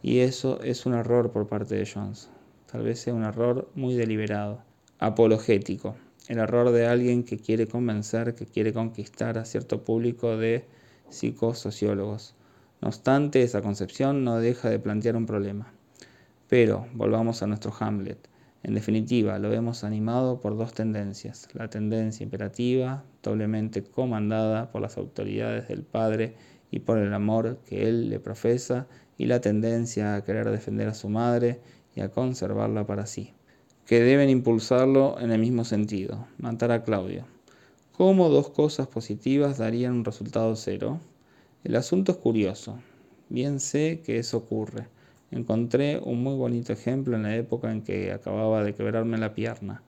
[0.00, 2.30] Y eso es un error por parte de Jones
[2.72, 4.62] tal vez sea un error muy deliberado,
[4.98, 5.94] apologético,
[6.28, 10.64] el error de alguien que quiere convencer, que quiere conquistar a cierto público de
[11.10, 12.34] psicosociólogos.
[12.80, 15.70] No obstante, esa concepción no deja de plantear un problema.
[16.52, 18.28] Pero volvamos a nuestro Hamlet.
[18.62, 21.48] En definitiva, lo vemos animado por dos tendencias.
[21.54, 26.34] La tendencia imperativa, doblemente comandada por las autoridades del padre
[26.70, 28.86] y por el amor que él le profesa,
[29.16, 31.58] y la tendencia a querer defender a su madre
[31.96, 33.32] y a conservarla para sí,
[33.86, 37.24] que deben impulsarlo en el mismo sentido, matar a Claudio.
[37.92, 41.00] ¿Cómo dos cosas positivas darían un resultado cero?
[41.64, 42.78] El asunto es curioso.
[43.30, 44.88] Bien sé que eso ocurre.
[45.32, 49.82] Encontré un muy bonito ejemplo en la época en que acababa de quebrarme la pierna.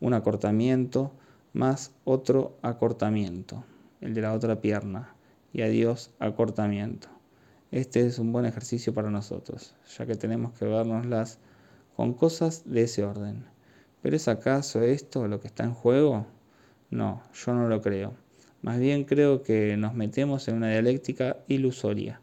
[0.00, 1.12] Un acortamiento
[1.52, 3.62] más otro acortamiento,
[4.00, 5.14] el de la otra pierna.
[5.52, 7.06] Y adiós acortamiento.
[7.70, 11.38] Este es un buen ejercicio para nosotros, ya que tenemos que vernoslas
[11.94, 13.44] con cosas de ese orden.
[14.02, 16.26] ¿Pero es acaso esto lo que está en juego?
[16.90, 18.14] No, yo no lo creo.
[18.60, 22.20] Más bien creo que nos metemos en una dialéctica ilusoria,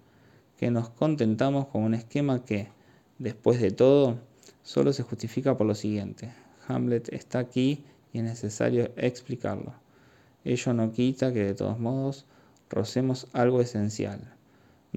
[0.58, 2.68] que nos contentamos con un esquema que,
[3.20, 4.20] después de todo,
[4.64, 6.34] solo se justifica por lo siguiente.
[6.68, 9.74] Hamlet está aquí y es necesario explicarlo.
[10.44, 12.26] Ello no quita que de todos modos
[12.70, 14.38] rocemos algo esencial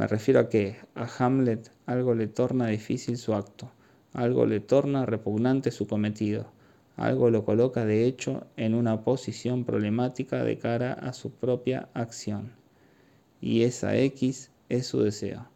[0.00, 3.70] me refiero a que a Hamlet algo le torna difícil su acto,
[4.14, 6.46] algo le torna repugnante su cometido,
[6.96, 12.52] algo lo coloca de hecho en una posición problemática de cara a su propia acción.
[13.40, 15.46] Y esa X es su deseo.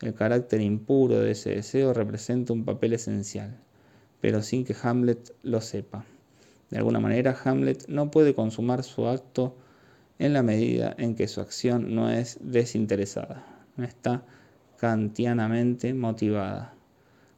[0.00, 3.58] El carácter impuro de ese deseo representa un papel esencial,
[4.22, 6.06] pero sin que Hamlet lo sepa.
[6.70, 9.54] De alguna manera, Hamlet no puede consumar su acto
[10.18, 13.44] en la medida en que su acción no es desinteresada
[13.84, 14.24] está
[14.78, 16.74] kantianamente motivada.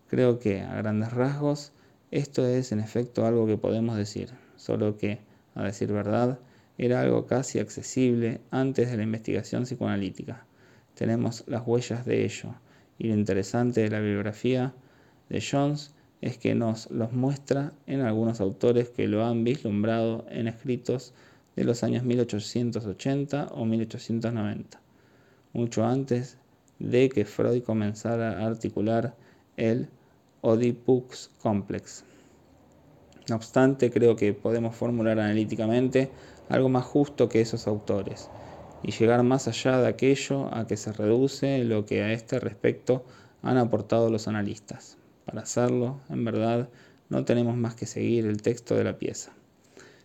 [0.09, 1.73] Creo que, a grandes rasgos,
[2.11, 5.21] esto es en efecto algo que podemos decir, solo que,
[5.55, 6.39] a decir verdad,
[6.79, 10.47] era algo casi accesible antes de la investigación psicoanalítica.
[10.95, 12.55] Tenemos las huellas de ello,
[12.99, 14.75] y lo interesante de la bibliografía
[15.29, 20.49] de Jones es que nos los muestra en algunos autores que lo han vislumbrado en
[20.49, 21.15] escritos
[21.57, 24.83] de los años 1880 o 1890
[25.53, 26.39] mucho antes
[26.79, 29.15] de que Freud comenzara a articular
[29.57, 29.89] el
[30.41, 32.05] Oedipus complex.
[33.29, 36.11] No obstante, creo que podemos formular analíticamente
[36.49, 38.29] algo más justo que esos autores
[38.83, 43.05] y llegar más allá de aquello a que se reduce lo que a este respecto
[43.43, 44.99] han aportado los analistas.
[45.25, 46.69] Para hacerlo, en verdad,
[47.09, 49.33] no tenemos más que seguir el texto de la pieza.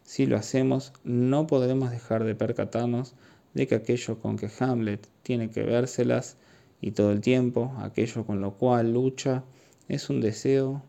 [0.04, 3.16] Si lo hacemos, no podremos dejar de percatarnos
[3.54, 6.38] de que aquello con que Hamlet tiene que vérselas
[6.80, 9.44] y todo el tiempo, aquello con lo cual lucha,
[9.88, 10.84] es un deseo,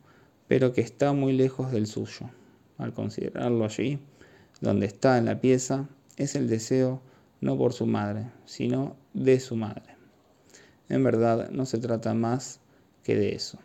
[0.47, 2.31] pero que está muy lejos del suyo.
[2.77, 3.99] Al considerarlo allí,
[4.61, 7.01] donde está en la pieza, es el deseo
[7.41, 9.97] no por su madre, sino de su madre.
[10.89, 12.61] En verdad no se trata más
[13.03, 13.59] que de eso.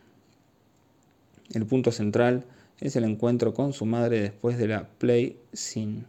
[1.54, 2.46] El punto central
[2.80, 6.06] es el encuentro con su madre después de la play scene.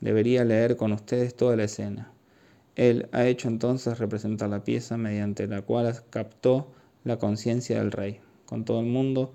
[0.00, 2.10] Debería leer con ustedes toda la escena.
[2.74, 6.68] Él ha hecho entonces representar la pieza mediante la cual captó
[7.04, 8.20] la conciencia del rey.
[8.44, 9.32] Con todo el mundo,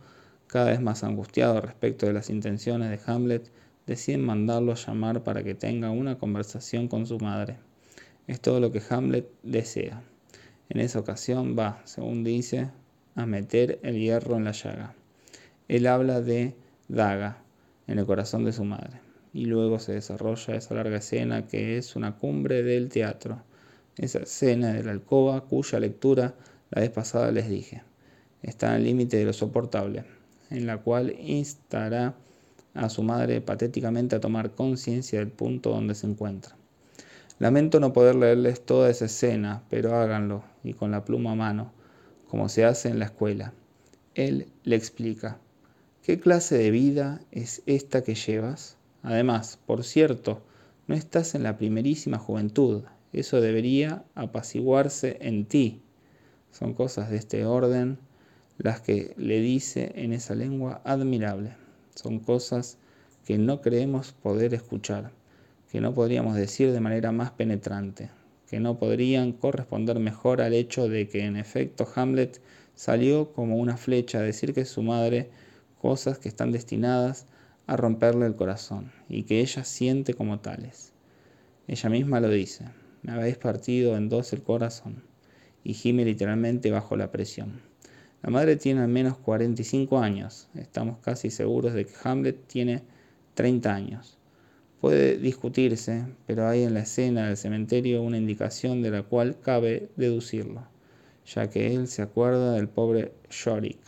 [0.47, 3.49] cada vez más angustiado respecto de las intenciones de Hamlet,
[3.87, 7.57] deciden mandarlo a llamar para que tenga una conversación con su madre.
[8.27, 10.01] Es todo lo que Hamlet desea.
[10.69, 12.69] En esa ocasión va, según dice,
[13.15, 14.95] a meter el hierro en la llaga.
[15.67, 16.55] Él habla de
[16.87, 17.43] daga
[17.87, 18.99] en el corazón de su madre.
[19.33, 23.41] Y luego se desarrolla esa larga escena que es una cumbre del teatro.
[23.97, 26.35] Esa escena de la alcoba cuya lectura
[26.69, 27.83] la vez pasada les dije.
[28.41, 30.03] Está al límite de lo soportable,
[30.49, 32.15] en la cual instará
[32.73, 36.55] a su madre patéticamente a tomar conciencia del punto donde se encuentra.
[37.39, 41.71] Lamento no poder leerles toda esa escena, pero háganlo, y con la pluma a mano,
[42.29, 43.53] como se hace en la escuela.
[44.13, 45.39] Él le explica,
[46.03, 48.77] ¿qué clase de vida es esta que llevas?
[49.01, 50.43] Además, por cierto,
[50.87, 55.81] no estás en la primerísima juventud, eso debería apaciguarse en ti.
[56.51, 57.97] Son cosas de este orden
[58.57, 61.60] las que le dice en esa lengua admirable.
[61.95, 62.77] Son cosas
[63.25, 65.11] que no creemos poder escuchar,
[65.71, 68.09] que no podríamos decir de manera más penetrante,
[68.49, 72.41] que no podrían corresponder mejor al hecho de que en efecto Hamlet
[72.75, 75.29] salió como una flecha a decir que su madre
[75.81, 77.25] cosas que están destinadas
[77.67, 80.93] a romperle el corazón y que ella siente como tales.
[81.67, 82.65] Ella misma lo dice,
[83.01, 85.03] me habéis partido en dos el corazón
[85.63, 87.70] y gime literalmente bajo la presión.
[88.23, 92.83] La madre tiene al menos 45 años, estamos casi seguros de que Hamlet tiene
[93.33, 94.19] 30 años.
[94.79, 99.89] Puede discutirse, pero hay en la escena del cementerio una indicación de la cual cabe
[99.95, 100.67] deducirlo,
[101.25, 103.79] ya que él se acuerda del pobre Shorik,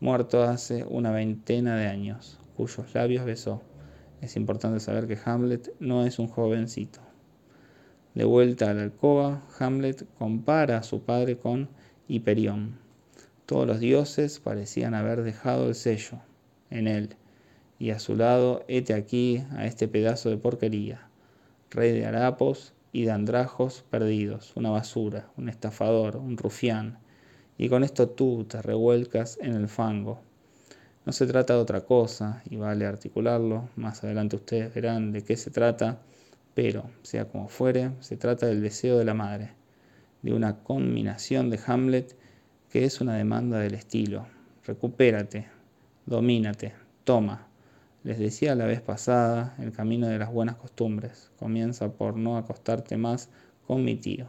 [0.00, 3.62] muerto hace una veintena de años, cuyos labios besó.
[4.22, 7.00] Es importante saber que Hamlet no es un jovencito.
[8.14, 11.68] De vuelta a la alcoba, Hamlet compara a su padre con
[12.08, 12.87] Hiperión.
[13.48, 16.18] Todos los dioses parecían haber dejado el sello
[16.68, 17.16] en él
[17.78, 21.08] y a su lado hete aquí a este pedazo de porquería,
[21.70, 26.98] rey de harapos y de andrajos perdidos, una basura, un estafador, un rufián,
[27.56, 30.20] y con esto tú te revuelcas en el fango.
[31.06, 35.38] No se trata de otra cosa, y vale articularlo, más adelante ustedes verán de qué
[35.38, 36.02] se trata,
[36.52, 39.52] pero, sea como fuere, se trata del deseo de la madre,
[40.20, 42.14] de una combinación de Hamlet
[42.70, 44.26] que es una demanda del estilo.
[44.64, 45.48] Recupérate,
[46.06, 47.48] domínate, toma,
[48.04, 52.96] les decía la vez pasada, el camino de las buenas costumbres comienza por no acostarte
[52.96, 53.28] más
[53.66, 54.26] con mi tío.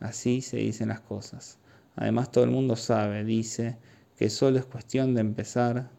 [0.00, 1.58] Así se dicen las cosas.
[1.94, 3.76] Además todo el mundo sabe, dice,
[4.16, 5.90] que solo es cuestión de empezar,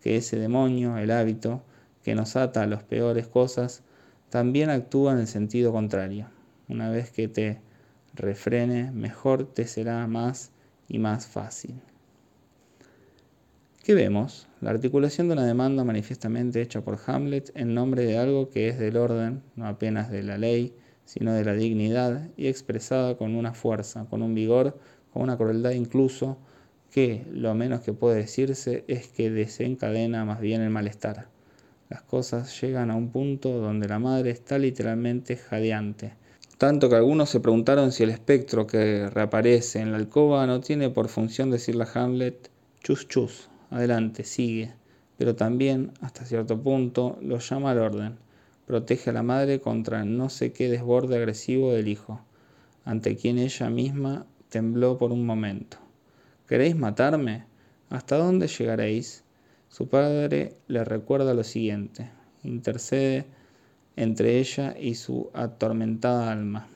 [0.00, 1.62] que ese demonio, el hábito,
[2.02, 3.82] que nos ata a las peores cosas,
[4.28, 6.26] también actúa en el sentido contrario.
[6.68, 7.60] Una vez que te
[8.14, 10.50] refrene, mejor te será más
[10.90, 11.80] y más fácil.
[13.82, 14.46] ¿Qué vemos?
[14.60, 18.78] La articulación de una demanda manifiestamente hecha por Hamlet en nombre de algo que es
[18.78, 20.74] del orden, no apenas de la ley,
[21.06, 24.78] sino de la dignidad, y expresada con una fuerza, con un vigor,
[25.12, 26.36] con una crueldad incluso,
[26.90, 31.28] que lo menos que puede decirse es que desencadena más bien el malestar.
[31.88, 36.12] Las cosas llegan a un punto donde la madre está literalmente jadeante,
[36.60, 40.90] tanto que algunos se preguntaron si el espectro que reaparece en la alcoba no tiene
[40.90, 42.50] por función decirle a Hamlet
[42.82, 44.74] chus chus, adelante, sigue,
[45.16, 48.18] pero también, hasta cierto punto, lo llama al orden,
[48.66, 52.20] protege a la madre contra no sé qué desborde agresivo del hijo,
[52.84, 55.78] ante quien ella misma tembló por un momento.
[56.46, 57.46] ¿Queréis matarme?
[57.88, 59.24] ¿Hasta dónde llegaréis?
[59.70, 62.10] Su padre le recuerda lo siguiente,
[62.44, 63.24] intercede
[63.96, 66.68] entre ella y su atormentada alma.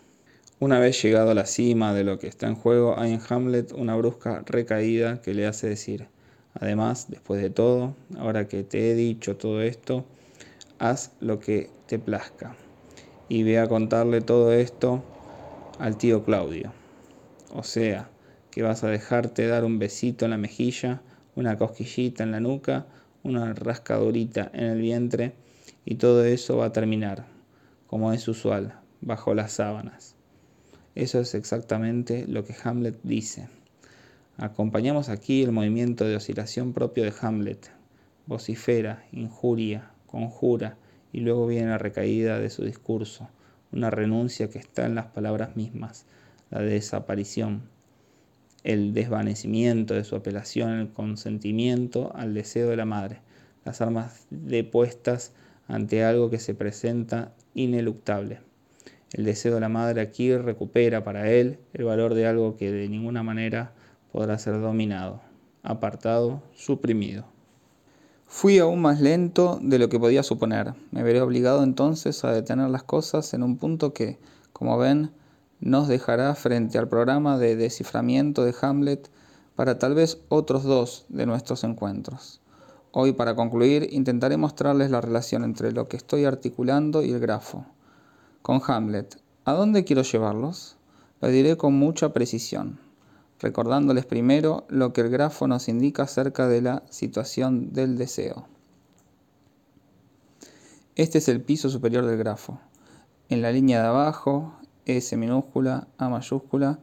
[0.60, 3.72] Una vez llegado a la cima de lo que está en juego, hay en Hamlet
[3.72, 6.08] una brusca recaída que le hace decir,
[6.54, 10.04] Además, después de todo, ahora que te he dicho todo esto,
[10.78, 12.54] haz lo que te plazca.
[13.28, 15.02] Y ve a contarle todo esto
[15.80, 16.72] al tío Claudio.
[17.52, 18.08] O sea,
[18.52, 21.02] que vas a dejarte dar un besito en la mejilla,
[21.34, 22.86] una cosquillita en la nuca,
[23.24, 25.34] una rascadurita en el vientre,
[25.84, 27.26] y todo eso va a terminar,
[27.86, 30.14] como es usual, bajo las sábanas.
[30.94, 33.48] Eso es exactamente lo que Hamlet dice.
[34.36, 37.70] Acompañamos aquí el movimiento de oscilación propio de Hamlet.
[38.26, 40.76] Vocifera, injuria, conjura,
[41.12, 43.28] y luego viene la recaída de su discurso,
[43.70, 46.06] una renuncia que está en las palabras mismas,
[46.50, 47.62] la desaparición,
[48.64, 53.20] el desvanecimiento de su apelación, el consentimiento al deseo de la madre,
[53.64, 55.32] las armas depuestas
[55.68, 58.40] ante algo que se presenta ineluctable.
[59.12, 62.88] El deseo de la madre aquí recupera para él el valor de algo que de
[62.88, 63.72] ninguna manera
[64.10, 65.20] podrá ser dominado,
[65.62, 67.24] apartado, suprimido.
[68.26, 70.74] Fui aún más lento de lo que podía suponer.
[70.90, 74.18] Me veré obligado entonces a detener las cosas en un punto que,
[74.52, 75.12] como ven,
[75.60, 79.08] nos dejará frente al programa de desciframiento de Hamlet
[79.54, 82.40] para tal vez otros dos de nuestros encuentros.
[82.96, 87.66] Hoy, para concluir, intentaré mostrarles la relación entre lo que estoy articulando y el grafo.
[88.40, 90.76] Con Hamlet, ¿a dónde quiero llevarlos?
[91.20, 92.78] Lo diré con mucha precisión,
[93.40, 98.46] recordándoles primero lo que el grafo nos indica acerca de la situación del deseo.
[100.94, 102.60] Este es el piso superior del grafo.
[103.28, 104.54] En la línea de abajo,
[104.86, 106.78] S minúscula, A mayúscula,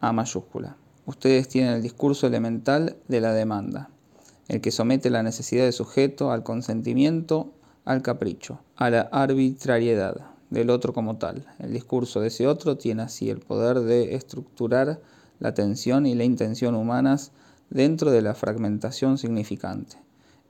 [0.00, 0.76] A mayúscula.
[1.06, 3.90] Ustedes tienen el discurso elemental de la demanda,
[4.48, 7.52] el que somete la necesidad del sujeto al consentimiento,
[7.84, 11.46] al capricho, a la arbitrariedad del otro como tal.
[11.58, 15.00] El discurso de ese otro tiene así el poder de estructurar
[15.38, 17.32] la atención y la intención humanas
[17.70, 19.96] dentro de la fragmentación significante.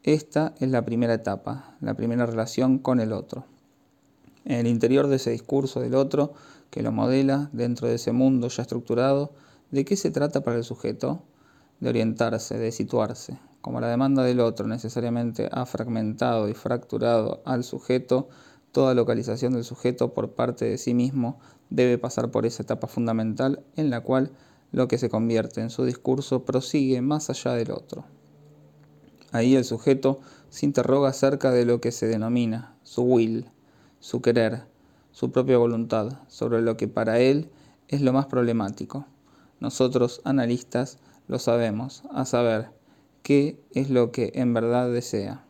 [0.02, 3.44] Esta es la primera etapa, la primera relación con el otro.
[4.44, 6.34] En el interior de ese discurso del otro,
[6.70, 9.32] que lo modela dentro de ese mundo ya estructurado,
[9.70, 11.22] ¿de qué se trata para el sujeto?
[11.80, 13.38] De orientarse, de situarse.
[13.66, 18.28] Como la demanda del otro necesariamente ha fragmentado y fracturado al sujeto,
[18.70, 23.64] toda localización del sujeto por parte de sí mismo debe pasar por esa etapa fundamental
[23.74, 24.30] en la cual
[24.70, 28.04] lo que se convierte en su discurso prosigue más allá del otro.
[29.32, 33.50] Ahí el sujeto se interroga acerca de lo que se denomina su will,
[33.98, 34.62] su querer,
[35.10, 37.50] su propia voluntad, sobre lo que para él
[37.88, 39.06] es lo más problemático.
[39.58, 42.75] Nosotros, analistas, lo sabemos, a saber,
[43.26, 45.44] qué es lo que en verdad desea.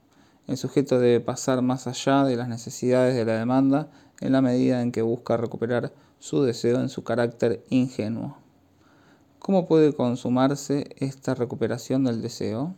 [0.47, 3.91] El sujeto debe pasar más allá de las necesidades de la demanda
[4.23, 8.39] en la medida en que busca recuperar su deseo en su carácter ingenuo.
[9.41, 12.75] ¿Cómo puede consumarse esta recuperación del deseo?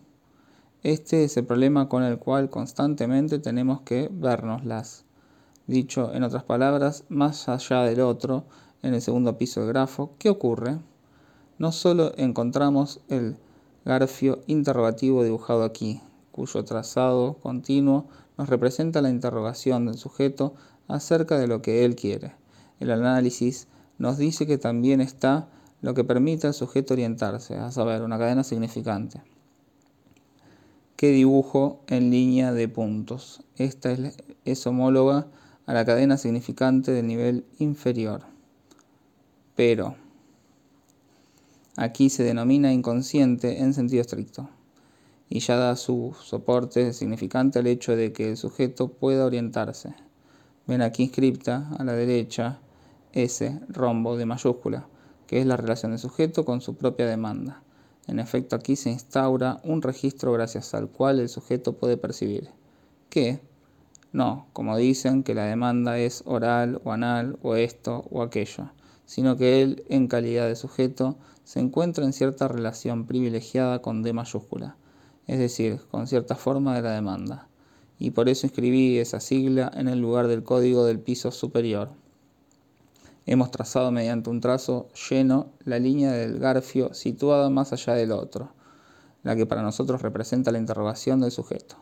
[0.83, 5.05] Este es el problema con el cual constantemente tenemos que vernoslas.
[5.69, 8.47] Dicho en otras palabras, más allá del otro,
[8.83, 10.81] en el segundo piso del grafo, ¿qué ocurre?
[11.57, 13.37] No solo encontramos el
[13.89, 20.55] garfio interrogativo dibujado aquí, cuyo trazado continuo nos representa la interrogación del sujeto
[20.89, 22.35] acerca de lo que él quiere.
[22.81, 23.67] El análisis
[23.97, 25.49] nos dice que también está
[25.81, 29.23] lo que permite al sujeto orientarse, a saber, una cadena significante
[30.97, 33.41] que dibujo en línea de puntos.
[33.57, 33.97] Esta
[34.45, 35.29] es, homóloga
[35.65, 38.23] a la cadena significante del nivel inferior.
[39.57, 39.97] Pero
[41.79, 44.49] aquí se denomina inconsciente en sentido estricto
[45.29, 49.95] y ya da su soporte significante al hecho de que el sujeto pueda orientarse.
[50.67, 52.59] Ven aquí inscripta a la derecha
[53.13, 54.89] ese rombo de mayúscula,
[55.29, 57.63] que es la relación del sujeto con su propia demanda.
[58.09, 62.49] En efecto, aquí se instaura un registro gracias al cual el sujeto puede percibir
[63.09, 63.41] que,
[64.13, 68.71] no, como dicen, que la demanda es oral o anal o esto o aquello,
[69.09, 74.13] sino que él, en calidad de sujeto, se encuentra en cierta relación privilegiada con D
[74.13, 74.77] mayúscula,
[75.27, 77.49] es decir, con cierta forma de la demanda.
[77.99, 81.89] Y por eso escribí esa sigla en el lugar del código del piso superior.
[83.25, 88.53] Hemos trazado mediante un trazo lleno la línea del garfio situada más allá del otro,
[89.23, 91.77] la que para nosotros representa la interrogación del sujeto.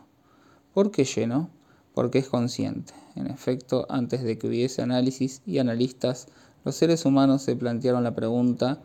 [0.73, 1.49] ¿Por qué lleno?
[1.93, 2.93] Porque es consciente.
[3.17, 6.27] En efecto, antes de que hubiese análisis y analistas,
[6.63, 8.79] los seres humanos se plantearon la pregunta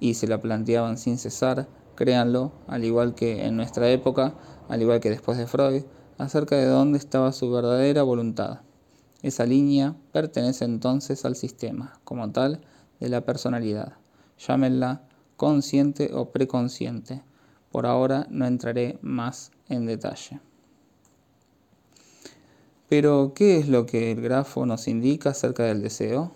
[0.00, 4.34] y se la planteaban sin cesar, créanlo, al igual que en nuestra época,
[4.68, 5.84] al igual que después de Freud,
[6.18, 8.60] acerca de dónde estaba su verdadera voluntad.
[9.22, 12.60] Esa línea pertenece entonces al sistema, como tal,
[13.00, 13.94] de la personalidad.
[14.38, 15.02] Llámenla
[15.36, 17.22] consciente o preconsciente.
[17.70, 20.40] Por ahora no entraré más en detalle.
[22.88, 26.32] Pero, ¿qué es lo que el grafo nos indica acerca del deseo?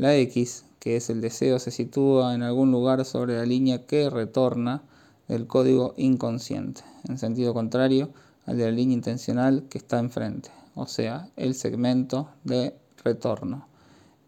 [0.00, 4.10] La X, que es el deseo, se sitúa en algún lugar sobre la línea que
[4.10, 4.82] retorna
[5.28, 8.10] del código inconsciente, en sentido contrario
[8.46, 12.74] al de la línea intencional que está enfrente o sea, el segmento de
[13.04, 13.66] retorno,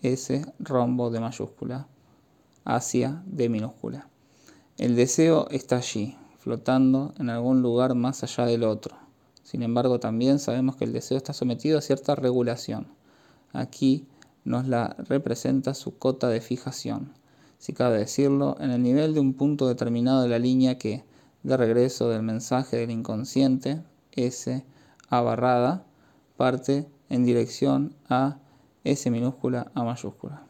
[0.02, 1.86] ese rombo de mayúscula
[2.64, 4.08] hacia de minúscula.
[4.78, 8.96] El deseo está allí, flotando en algún lugar más allá del otro.
[9.42, 12.86] Sin embargo, también sabemos que el deseo está sometido a cierta regulación.
[13.52, 14.06] Aquí
[14.44, 17.12] nos la representa su cota de fijación,
[17.58, 21.04] si cabe decirlo, en el nivel de un punto determinado de la línea que,
[21.44, 24.64] de regreso del mensaje del inconsciente, S
[25.08, 25.84] A barrada,
[26.36, 28.38] parte en dirección a
[28.82, 30.42] S minúscula A mayúscula.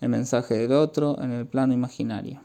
[0.00, 2.42] El mensaje del otro en el plano imaginario.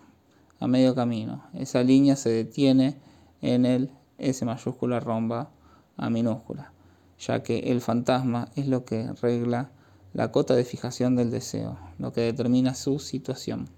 [0.60, 1.44] A medio camino.
[1.54, 2.98] Esa línea se detiene
[3.42, 5.50] en el S mayúscula romba
[5.98, 6.72] A minúscula,
[7.20, 9.72] ya que el fantasma es lo que regla
[10.14, 13.70] la cota de fijación del deseo, lo que determina su situación.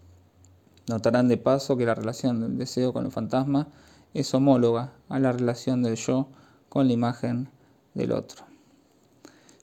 [0.88, 3.68] Notarán de paso que la relación del deseo con el fantasma
[4.14, 6.28] es homóloga a la relación del yo
[6.70, 7.50] con la imagen
[7.94, 8.46] del otro.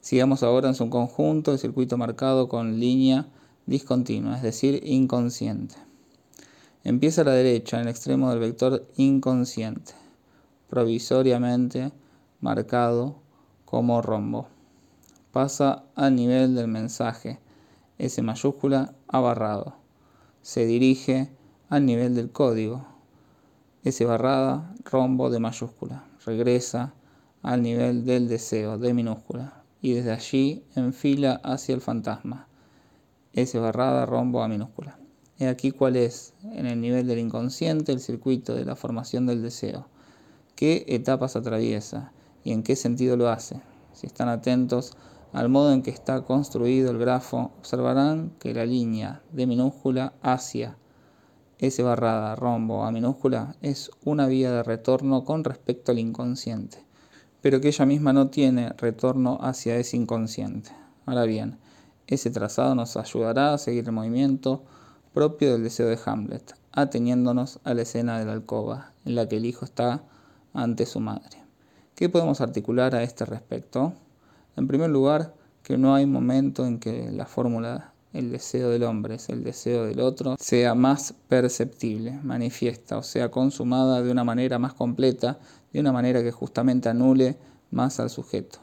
[0.00, 3.26] Sigamos ahora en su conjunto el circuito marcado con línea
[3.66, 5.76] discontinua, es decir, inconsciente.
[6.82, 9.92] Empieza a la derecha, en el extremo del vector inconsciente,
[10.68, 11.92] provisoriamente
[12.40, 13.16] marcado
[13.66, 14.48] como rombo.
[15.32, 17.38] Pasa al nivel del mensaje,
[17.98, 19.76] S mayúscula, abarrado.
[20.42, 21.30] Se dirige
[21.68, 22.84] al nivel del código,
[23.84, 26.04] S barrada, rombo de mayúscula.
[26.26, 26.92] Regresa
[27.42, 29.62] al nivel del deseo, de minúscula.
[29.80, 32.48] Y desde allí enfila hacia el fantasma,
[33.32, 34.98] S barrada, rombo a minúscula.
[35.38, 39.42] He aquí cuál es, en el nivel del inconsciente, el circuito de la formación del
[39.42, 39.86] deseo.
[40.56, 42.12] ¿Qué etapas atraviesa
[42.44, 43.62] y en qué sentido lo hace?
[43.94, 44.96] Si están atentos
[45.32, 50.76] al modo en que está construido el grafo, observarán que la línea de minúscula hacia
[51.58, 56.84] S barrada, rombo a minúscula es una vía de retorno con respecto al inconsciente,
[57.42, 60.70] pero que ella misma no tiene retorno hacia ese inconsciente.
[61.04, 61.58] Ahora bien,
[62.06, 64.64] ese trazado nos ayudará a seguir el movimiento
[65.12, 69.36] propio del deseo de Hamlet, ateniéndonos a la escena de la alcoba, en la que
[69.36, 70.02] el hijo está
[70.54, 71.44] ante su madre.
[71.94, 73.92] ¿Qué podemos articular a este respecto?
[74.60, 79.14] En primer lugar, que no hay momento en que la fórmula el deseo del hombre
[79.14, 84.58] es el deseo del otro sea más perceptible, manifiesta o sea consumada de una manera
[84.58, 85.38] más completa,
[85.72, 87.38] de una manera que justamente anule
[87.70, 88.58] más al sujeto.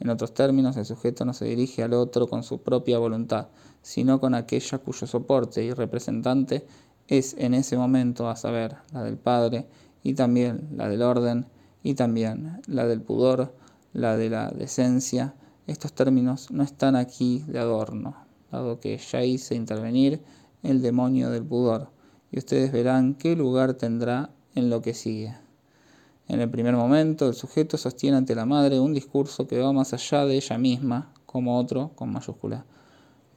[0.00, 3.48] En otros términos, el sujeto no se dirige al otro con su propia voluntad,
[3.82, 6.66] sino con aquella cuyo soporte y representante
[7.08, 9.66] es en ese momento, a saber, la del Padre
[10.02, 11.44] y también la del orden
[11.82, 13.52] y también la del pudor,
[13.92, 15.34] la de la decencia.
[15.66, 18.16] Estos términos no están aquí de adorno,
[18.50, 20.20] dado que ya hice intervenir
[20.62, 21.90] el demonio del pudor,
[22.30, 25.34] y ustedes verán qué lugar tendrá en lo que sigue.
[26.28, 29.92] En el primer momento, el sujeto sostiene ante la madre un discurso que va más
[29.92, 32.64] allá de ella misma, como otro con mayúscula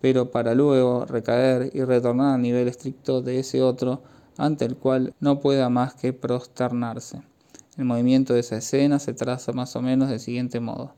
[0.06, 4.04] pero para luego recaer y retornar al nivel estricto de ese otro
[4.38, 7.24] ante el cual no pueda más que prosternarse.
[7.76, 10.94] El movimiento de esa escena se traza más o menos del siguiente modo.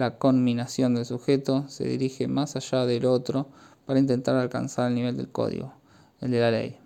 [0.00, 3.48] La conminación del sujeto se dirige más allá del otro
[3.84, 5.74] para intentar alcanzar el nivel del código,
[6.22, 6.78] el de la ley.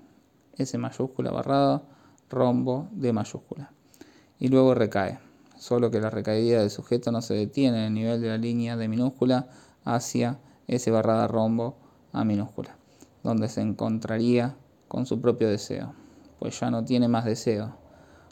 [0.56, 1.84] S mayúscula barrada,
[2.28, 3.70] rombo de mayúscula.
[4.40, 5.20] Y luego recae,
[5.56, 8.76] solo que la recaída del sujeto no se detiene en el nivel de la línea
[8.76, 9.46] de minúscula
[9.84, 11.76] hacia S barrada rombo
[12.12, 12.76] a minúscula,
[13.22, 14.56] donde se encontraría
[14.88, 15.94] con su propio deseo,
[16.40, 17.76] pues ya no tiene más deseo.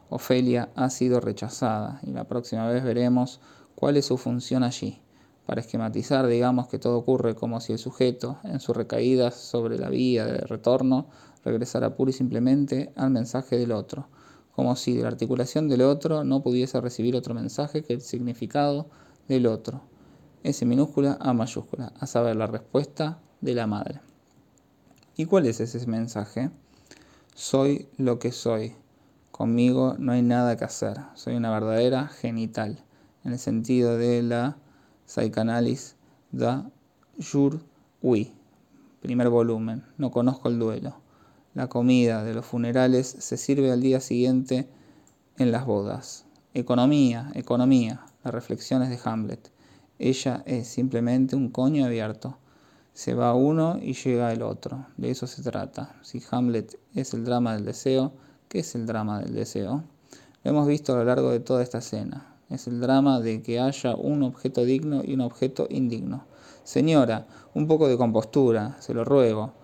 [0.09, 3.41] Ofelia ha sido rechazada y la próxima vez veremos
[3.83, 5.01] cuál es su función allí.
[5.45, 9.89] Para esquematizar, digamos que todo ocurre como si el sujeto, en su recaída sobre la
[9.89, 11.09] vía de retorno,
[11.45, 14.07] regresara pura y simplemente al mensaje del otro,
[14.55, 18.87] como si de la articulación del otro no pudiese recibir otro mensaje que el significado
[19.27, 19.81] del otro,
[20.45, 24.01] S minúscula A mayúscula, a saber, la respuesta de la madre.
[25.17, 26.51] ¿Y cuál es ese mensaje?
[27.35, 28.77] Soy lo que soy.
[29.33, 30.99] Conmigo no hay nada que hacer.
[31.15, 32.85] Soy una verdadera genital,
[33.25, 34.57] en el sentido de la
[35.07, 35.97] psicanálisis
[36.33, 36.71] da
[37.19, 37.61] jour
[38.01, 38.33] oui.
[39.01, 39.85] Primer volumen.
[39.99, 40.95] No conozco el duelo.
[41.55, 44.69] La comida de los funerales se sirve al día siguiente
[45.39, 46.25] en las bodas.
[46.55, 48.07] Economía, economía.
[48.25, 49.51] Las reflexiones de Hamlet.
[49.99, 52.39] Ella es simplemente un coño abierto.
[52.95, 54.87] Se va uno y llega el otro.
[54.97, 55.97] De eso se trata.
[56.03, 58.13] Si Hamlet es el drama del deseo,
[58.49, 59.85] ¿qué es el drama del deseo?
[60.45, 62.32] Lo hemos visto a lo largo de toda esta escena.
[62.53, 66.27] Es el drama de que haya un objeto digno y un objeto indigno.
[66.65, 69.55] Señora, un poco de compostura, se lo ruego.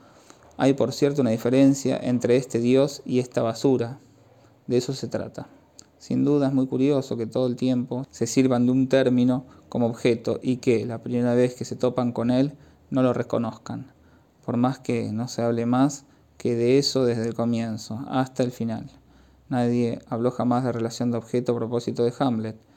[0.56, 4.00] Hay, por cierto, una diferencia entre este Dios y esta basura.
[4.66, 5.48] De eso se trata.
[5.98, 9.86] Sin duda es muy curioso que todo el tiempo se sirvan de un término como
[9.86, 12.54] objeto y que la primera vez que se topan con él
[12.88, 13.92] no lo reconozcan,
[14.46, 16.06] por más que no se hable más
[16.38, 18.90] que de eso desde el comienzo hasta el final.
[19.48, 22.67] Nadie habló jamás de relación de objeto a propósito de Hamlet.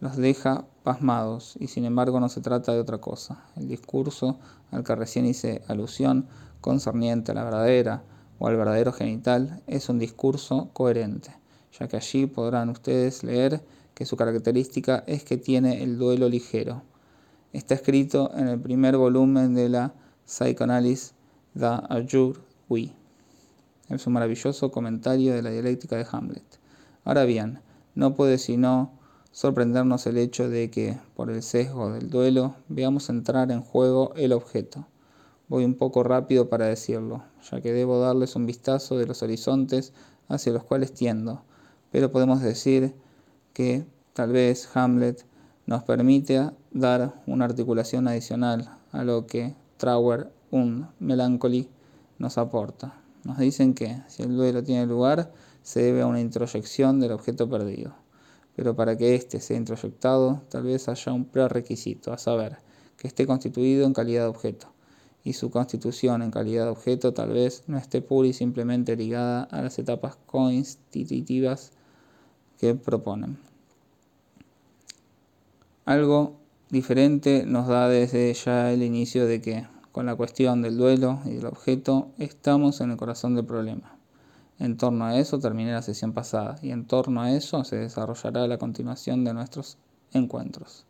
[0.00, 3.44] Los deja pasmados y sin embargo no se trata de otra cosa.
[3.56, 4.38] El discurso
[4.70, 6.26] al que recién hice alusión
[6.62, 8.02] concerniente a la verdadera
[8.38, 11.36] o al verdadero genital es un discurso coherente,
[11.78, 13.62] ya que allí podrán ustedes leer
[13.94, 16.82] que su característica es que tiene el duelo ligero.
[17.52, 19.92] Está escrito en el primer volumen de la
[20.24, 21.12] Psychoanalyse
[21.52, 22.94] da Jour Oui.
[23.90, 26.58] Es un maravilloso comentario de la dialéctica de Hamlet.
[27.04, 27.60] Ahora bien,
[27.94, 28.99] no puede sino
[29.32, 34.32] sorprendernos el hecho de que, por el sesgo del duelo, veamos entrar en juego el
[34.32, 34.86] objeto.
[35.48, 39.92] Voy un poco rápido para decirlo, ya que debo darles un vistazo de los horizontes
[40.28, 41.42] hacia los cuales tiendo,
[41.90, 42.94] pero podemos decir
[43.52, 45.24] que tal vez Hamlet
[45.66, 51.68] nos permite dar una articulación adicional a lo que Trauer un Melancholy
[52.18, 53.00] nos aporta.
[53.24, 57.48] Nos dicen que si el duelo tiene lugar, se debe a una introyección del objeto
[57.48, 57.99] perdido.
[58.60, 62.58] Pero para que éste sea introyectado, tal vez haya un prerequisito, a saber,
[62.98, 64.70] que esté constituido en calidad de objeto.
[65.24, 69.44] Y su constitución en calidad de objeto tal vez no esté pura y simplemente ligada
[69.44, 71.72] a las etapas constitutivas
[72.58, 73.38] que proponen.
[75.86, 76.36] Algo
[76.68, 81.30] diferente nos da desde ya el inicio de que con la cuestión del duelo y
[81.30, 83.99] del objeto, estamos en el corazón del problema.
[84.60, 88.46] En torno a eso terminé la sesión pasada y en torno a eso se desarrollará
[88.46, 89.78] la continuación de nuestros
[90.12, 90.84] encuentros.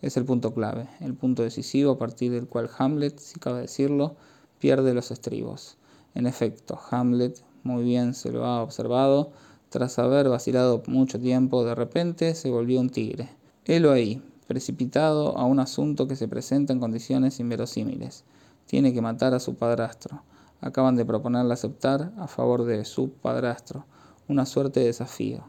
[0.00, 4.16] Es el punto clave, el punto decisivo a partir del cual Hamlet, si cabe decirlo,
[4.58, 5.76] pierde los estribos.
[6.14, 9.32] En efecto, Hamlet, muy bien se lo ha observado,
[9.68, 13.28] tras haber vacilado mucho tiempo, de repente se volvió un tigre.
[13.66, 18.24] Helo ahí, precipitado a un asunto que se presenta en condiciones inverosímiles
[18.64, 20.22] tiene que matar a su padrastro.
[20.60, 23.86] Acaban de proponerle aceptar a favor de su padrastro
[24.28, 25.44] una suerte de desafío.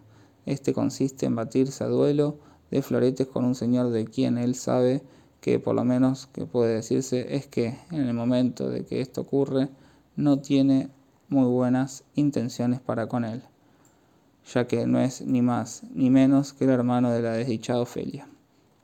[0.46, 2.40] Este consiste en batirse a duelo
[2.72, 5.04] de floretes con un señor de quien él sabe
[5.40, 9.22] que por lo menos que puede decirse es que en el momento de que esto
[9.22, 9.70] ocurre
[10.16, 10.90] no tiene
[11.30, 13.44] muy buenas intenciones para con él,
[14.54, 18.28] ya que no es ni más ni menos que el hermano de la desdichada Ofelia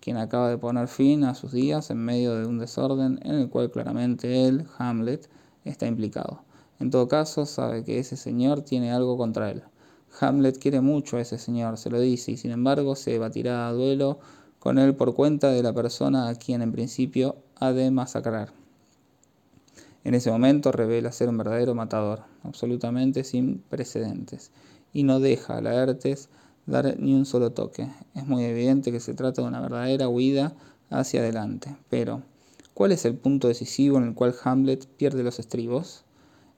[0.08, 3.50] quien acaba de poner fin a sus días en medio de un desorden en el
[3.50, 5.30] cual claramente él, Hamlet,
[5.70, 6.42] está implicado.
[6.80, 9.64] En todo caso, sabe que ese señor tiene algo contra él.
[10.20, 13.74] Hamlet quiere mucho a ese señor, se lo dice, y sin embargo se batirá a
[13.74, 14.20] duelo
[14.60, 18.52] con él por cuenta de la persona a quien en principio ha de masacrar.
[20.04, 24.52] En ese momento revela ser un verdadero matador, absolutamente sin precedentes,
[24.94, 26.30] y no deja a Laertes
[26.66, 27.90] dar ni un solo toque.
[28.16, 30.54] Es muy evidente que se trata de una verdadera huida
[30.90, 31.76] hacia adelante.
[31.90, 32.22] Pero,
[32.78, 36.06] ¿cuál es el punto decisivo en el cual Hamlet pierde los estribos?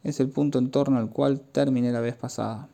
[0.04, 2.68] Es el punto en torno al cual terminé la vez pasada,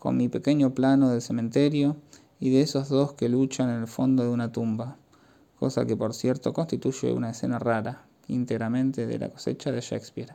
[0.00, 1.98] con mi pequeño plano del cementerio
[2.40, 4.96] y de esos dos que luchan en el fondo de una tumba,
[5.60, 10.34] cosa que por cierto constituye una escena rara, íntegramente de la cosecha de Shakespeare,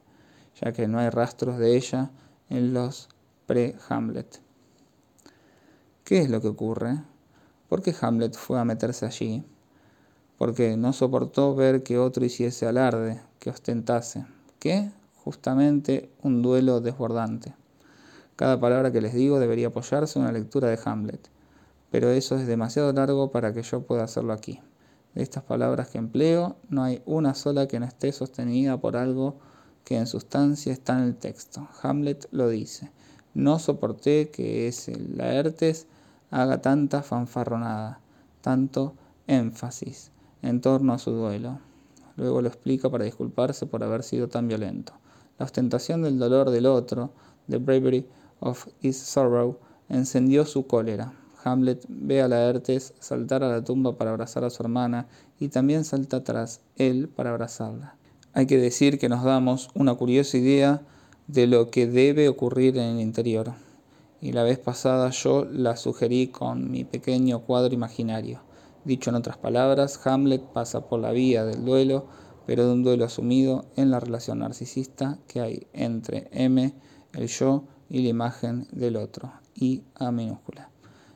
[0.62, 2.12] ya que no hay rastros de ella
[2.50, 3.10] en los
[3.48, 4.40] pre-Hamlet.
[6.06, 7.02] ¿Qué es lo que ocurre?
[7.68, 9.44] ¿Por qué Hamlet fue a meterse allí?
[10.38, 14.26] Porque no soportó ver que otro hiciese alarde, que ostentase.
[14.60, 14.92] ¿Qué?
[15.24, 17.56] Justamente un duelo desbordante.
[18.36, 21.30] Cada palabra que les digo debería apoyarse en una lectura de Hamlet,
[21.90, 24.60] pero eso es demasiado largo para que yo pueda hacerlo aquí.
[25.14, 29.38] De estas palabras que empleo, no hay una sola que no esté sostenida por algo
[29.86, 31.70] que en sustancia está en el texto.
[31.82, 32.92] Hamlet lo dice.
[33.34, 35.88] No soporté que ese Laertes
[36.30, 38.02] haga tanta fanfarronada,
[38.42, 38.96] tanto
[39.28, 40.12] énfasis
[40.46, 41.60] en torno a su duelo.
[42.16, 44.94] Luego lo explica para disculparse por haber sido tan violento.
[45.38, 47.12] La ostentación del dolor del otro,
[47.50, 48.08] the bravery
[48.40, 49.58] of his sorrow,
[49.90, 51.14] encendió su cólera.
[51.44, 55.08] Hamlet ve a Laertes saltar a la tumba para abrazar a su hermana
[55.40, 57.96] y también salta tras él para abrazarla.
[58.34, 60.82] Hay que decir que nos damos una curiosa idea
[61.28, 63.54] de lo que debe ocurrir en el interior
[64.22, 68.40] y la vez pasada yo la sugerí con mi pequeño cuadro imaginario.
[68.86, 72.06] Dicho en otras palabras, Hamlet pasa por la vía del duelo,
[72.46, 76.72] pero de un duelo asumido en la relación narcisista que hay entre M,
[77.14, 80.70] el yo, y la imagen del otro, I A minúscula.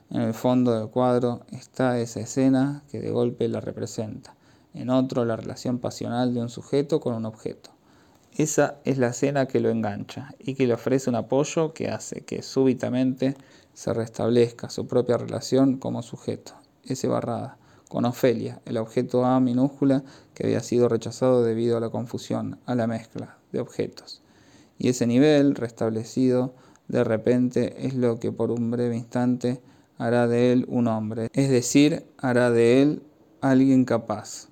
[0.10, 4.36] En el fondo del cuadro está esa escena que de golpe la representa,
[4.74, 7.70] en otro la relación pasional de un sujeto con un objeto.
[8.36, 12.22] Esa es la escena que lo engancha y que le ofrece un apoyo que hace
[12.22, 13.38] que súbitamente
[13.76, 16.54] se restablezca su propia relación como sujeto,
[16.84, 17.59] ese barrada,
[17.90, 22.76] con Ofelia, el objeto A minúscula que había sido rechazado debido a la confusión, a
[22.76, 24.22] la mezcla de objetos.
[24.78, 26.54] Y ese nivel restablecido
[26.88, 29.62] de repente es lo que por un breve instante
[29.98, 33.04] hará de él un hombre, es decir, hará de él
[33.42, 34.48] alguien capaz,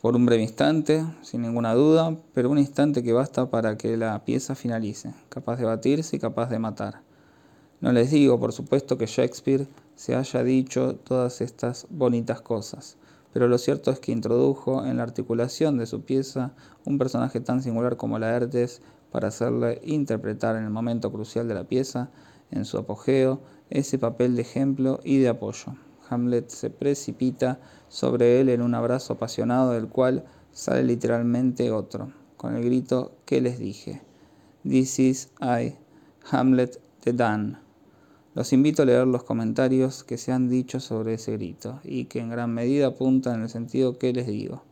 [0.00, 4.24] por un breve instante, sin ninguna duda, pero un instante que basta para que la
[4.24, 7.00] pieza finalice, capaz de batirse y capaz de matar.
[7.80, 12.96] No les digo, por supuesto, que Shakespeare se haya dicho todas estas bonitas cosas,
[13.32, 16.52] pero lo cierto es que introdujo en la articulación de su pieza
[16.84, 18.80] un personaje tan singular como Laertes
[19.10, 22.10] para hacerle interpretar en el momento crucial de la pieza,
[22.50, 23.40] en su apogeo,
[23.70, 25.74] ese papel de ejemplo y de apoyo.
[26.08, 32.54] Hamlet se precipita sobre él en un abrazo apasionado del cual sale literalmente otro, con
[32.56, 34.02] el grito que les dije.
[34.62, 35.76] This is I,
[36.30, 37.63] Hamlet the Dan.
[38.34, 42.18] Los invito a leer los comentarios que se han dicho sobre ese grito y que
[42.18, 44.64] en gran medida apuntan en el sentido que les digo,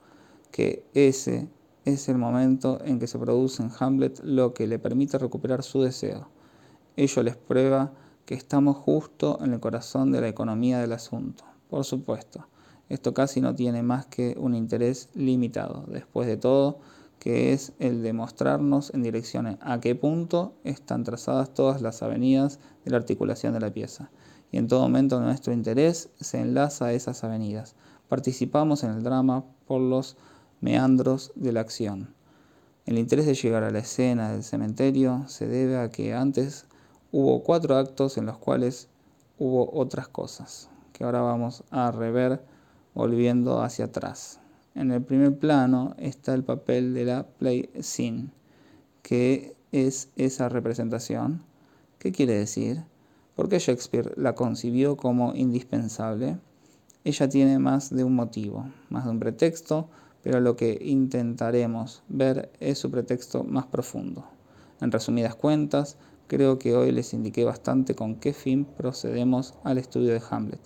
[0.51, 1.49] que ese
[1.85, 5.81] es el momento en que se produce en Hamlet lo que le permite recuperar su
[5.81, 6.27] deseo.
[6.97, 7.93] Ello les prueba
[8.27, 11.45] que estamos justo en el corazón de la economía del asunto.
[11.71, 12.49] Por supuesto,
[12.89, 15.85] esto casi no tiene más que un interés limitado.
[15.87, 16.81] Después de todo,
[17.23, 22.59] que es el de mostrarnos en dirección a qué punto están trazadas todas las avenidas
[22.85, 24.11] de la articulación de la pieza.
[24.51, 27.77] Y en todo momento nuestro interés se enlaza a esas avenidas.
[28.09, 30.17] Participamos en el drama por los
[30.61, 32.13] meandros de la acción.
[32.87, 36.67] El interés de llegar a la escena del cementerio se debe a que antes
[37.13, 38.89] hubo cuatro actos en los cuales
[39.39, 42.43] hubo otras cosas, que ahora vamos a rever
[42.95, 44.42] volviendo hacia atrás.
[44.75, 48.31] En el primer plano está el papel de la play scene,
[49.03, 51.43] que es esa representación.
[51.99, 52.83] ¿Qué quiere decir?
[53.37, 56.39] Porque Shakespeare la concibió como indispensable.
[57.05, 59.91] Ella tiene más de un motivo, más de un pretexto,
[60.23, 64.25] pero lo que intentaremos ver es su pretexto más profundo.
[64.81, 65.99] En resumidas cuentas,
[66.29, 70.61] creo que hoy les indiqué bastante con qué fin procedemos al estudio de Hamlet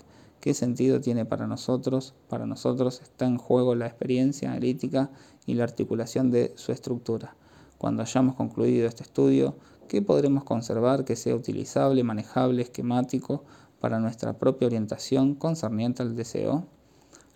[0.47, 2.15] qué sentido tiene para nosotros.
[2.29, 5.11] Para nosotros está en juego la experiencia analítica
[5.45, 7.35] y la articulación de su estructura.
[7.79, 9.57] Cuando hayamos concluido este estudio,
[9.89, 13.43] ¿qué podremos conservar que sea utilizable, manejable, esquemático
[13.81, 16.65] para nuestra propia orientación concerniente al deseo?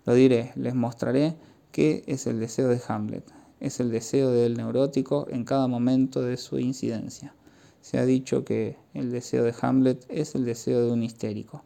[0.05, 1.35] Lo diré, les mostraré
[1.73, 3.29] qué es el deseo de Hamlet.
[3.59, 7.35] Es el deseo del neurótico en cada momento de su incidencia.
[7.81, 11.65] Se ha dicho que el deseo de Hamlet es el deseo de un histérico.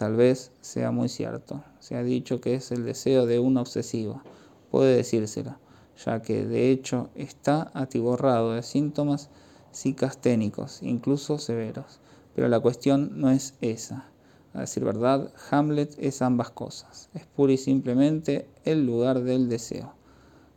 [0.00, 1.62] Tal vez sea muy cierto.
[1.78, 4.22] Se ha dicho que es el deseo de un obsesivo.
[4.70, 5.56] Puede decírselo,
[6.02, 9.28] ya que de hecho está atiborrado de síntomas
[9.72, 12.00] psicasténicos, incluso severos.
[12.34, 14.08] Pero la cuestión no es esa.
[14.54, 17.10] A decir verdad, Hamlet es ambas cosas.
[17.12, 19.92] Es pura y simplemente el lugar del deseo.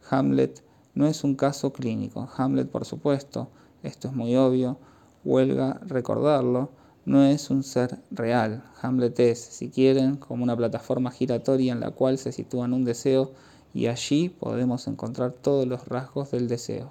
[0.10, 0.64] Hamlet
[0.94, 2.30] no es un caso clínico.
[2.38, 3.50] Hamlet, por supuesto,
[3.82, 4.78] esto es muy obvio,
[5.26, 6.70] huelga recordarlo,
[7.06, 8.64] no es un ser real.
[8.82, 13.32] Hamlet es, si quieren, como una plataforma giratoria en la cual se sitúa un deseo
[13.74, 16.90] y allí podemos encontrar todos los rasgos del deseo.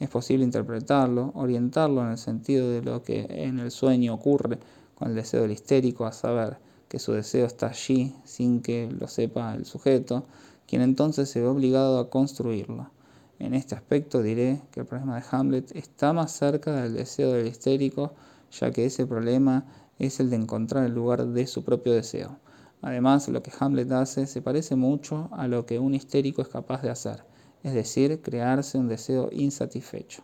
[0.00, 4.58] Es posible interpretarlo, orientarlo en el sentido de lo que en el sueño ocurre
[4.94, 9.08] con el deseo del histérico, a saber que su deseo está allí sin que lo
[9.08, 10.24] sepa el sujeto,
[10.66, 12.90] quien entonces se ve obligado a construirlo.
[13.38, 17.46] En este aspecto diré que el problema de Hamlet está más cerca del deseo del
[17.46, 18.12] histérico
[18.50, 19.64] ya que ese problema
[19.98, 22.38] es el de encontrar el lugar de su propio deseo.
[22.82, 26.82] Además, lo que Hamlet hace se parece mucho a lo que un histérico es capaz
[26.82, 27.24] de hacer,
[27.62, 30.22] es decir, crearse un deseo insatisfecho.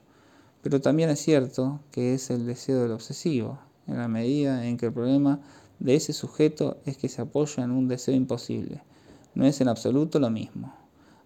[0.63, 4.87] Pero también es cierto que es el deseo del obsesivo, en la medida en que
[4.87, 5.41] el problema
[5.81, 8.83] de ese sujeto es que se apoya en un deseo imposible.
[9.35, 10.73] No es en absoluto lo mismo.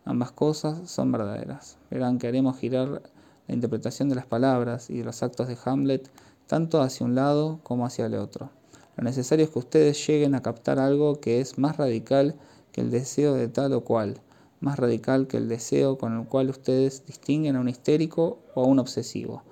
[0.04, 1.76] Ambas cosas son verdaderas.
[1.90, 3.02] Verán que haremos girar
[3.46, 6.10] la interpretación de las palabras y de los actos de Hamlet
[6.46, 8.50] tanto hacia un lado como hacia el otro.
[8.96, 12.36] Lo necesario es que ustedes lleguen a captar algo que es más radical
[12.72, 14.20] que el deseo de tal o cual,
[14.60, 18.66] más radical que el deseo con el cual ustedes distinguen a un histérico o a
[18.66, 19.42] un obsesivo.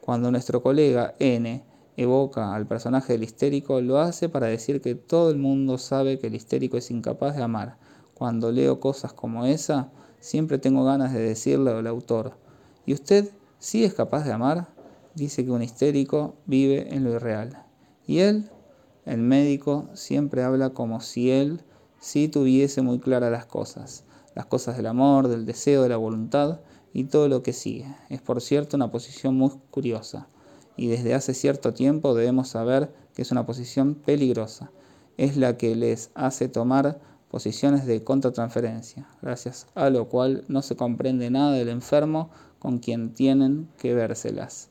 [0.00, 1.62] Cuando nuestro colega N
[1.96, 6.28] evoca al personaje del histérico, lo hace para decir que todo el mundo sabe que
[6.28, 7.76] el histérico es incapaz de amar.
[8.14, 12.32] Cuando leo cosas como esa, siempre tengo ganas de decirle al autor,
[12.86, 14.77] ¿y usted sí es capaz de amar?
[15.18, 17.64] Dice que un histérico vive en lo irreal.
[18.06, 18.50] Y él,
[19.04, 21.62] el médico, siempre habla como si él
[22.00, 24.04] sí tuviese muy claras las cosas,
[24.34, 26.60] las cosas del amor, del deseo, de la voluntad
[26.92, 27.86] y todo lo que sigue.
[28.08, 30.28] Es por cierto una posición muy curiosa
[30.76, 34.70] y desde hace cierto tiempo debemos saber que es una posición peligrosa.
[35.16, 40.76] Es la que les hace tomar posiciones de contratransferencia, gracias a lo cual no se
[40.76, 44.70] comprende nada del enfermo con quien tienen que vérselas.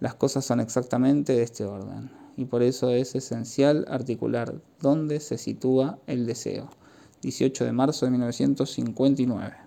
[0.00, 5.38] Las cosas son exactamente de este orden y por eso es esencial articular dónde se
[5.38, 6.68] sitúa el deseo.
[7.22, 9.63] 18 de marzo de 1959.